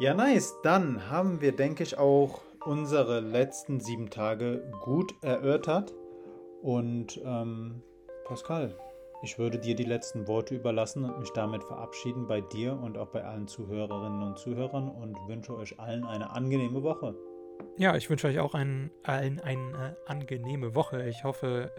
[0.00, 0.54] Ja, nice.
[0.62, 5.92] Dann haben wir, denke ich, auch unsere letzten sieben Tage gut erörtert.
[6.62, 7.82] Und ähm,
[8.24, 8.76] Pascal,
[9.22, 13.08] ich würde dir die letzten Worte überlassen und mich damit verabschieden bei dir und auch
[13.08, 17.14] bei allen Zuhörerinnen und Zuhörern und wünsche euch allen eine angenehme Woche.
[17.76, 21.08] Ja, ich wünsche euch auch allen eine angenehme Woche.
[21.08, 21.70] Ich hoffe,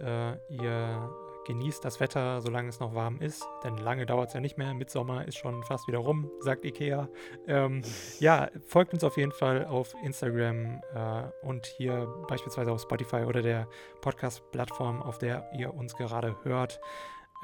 [0.49, 1.09] äh, ihr
[1.45, 4.73] genießt das Wetter, solange es noch warm ist, denn lange dauert es ja nicht mehr.
[4.73, 7.09] Mitsommer ist schon fast wieder rum, sagt Ikea.
[7.47, 7.81] Ähm,
[8.19, 13.41] ja, folgt uns auf jeden Fall auf Instagram äh, und hier beispielsweise auf Spotify oder
[13.41, 13.67] der
[14.01, 16.79] Podcast-Plattform, auf der ihr uns gerade hört.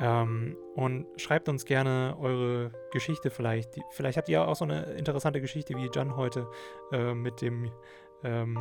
[0.02, 3.80] Ähm, und schreibt uns gerne eure Geschichte vielleicht.
[3.92, 6.48] Vielleicht habt ihr auch so eine interessante Geschichte wie Jan heute
[6.92, 7.70] äh, mit dem
[8.24, 8.58] ähm,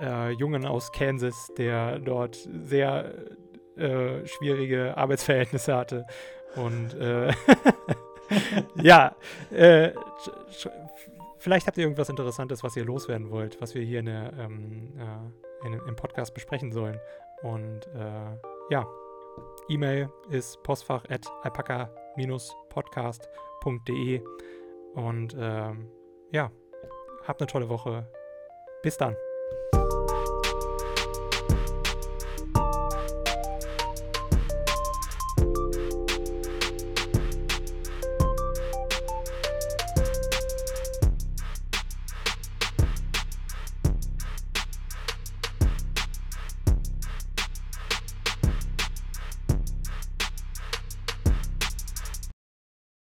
[0.00, 3.14] äh, Jungen aus Kansas, der dort sehr
[3.76, 6.06] äh, schwierige Arbeitsverhältnisse hatte.
[6.56, 7.32] Und äh,
[8.82, 9.14] ja,
[9.52, 9.92] äh,
[11.38, 14.92] vielleicht habt ihr irgendwas Interessantes, was ihr loswerden wollt, was wir hier in der, ähm,
[14.98, 16.98] äh, in, im Podcast besprechen sollen.
[17.42, 17.88] Und
[18.68, 18.86] ja,
[19.68, 24.22] E-Mail ist postfach at alpaka-podcast.de.
[24.94, 25.88] Und ähm,
[26.32, 26.50] ja,
[27.24, 28.10] habt eine tolle Woche.
[28.82, 29.14] Bis dann.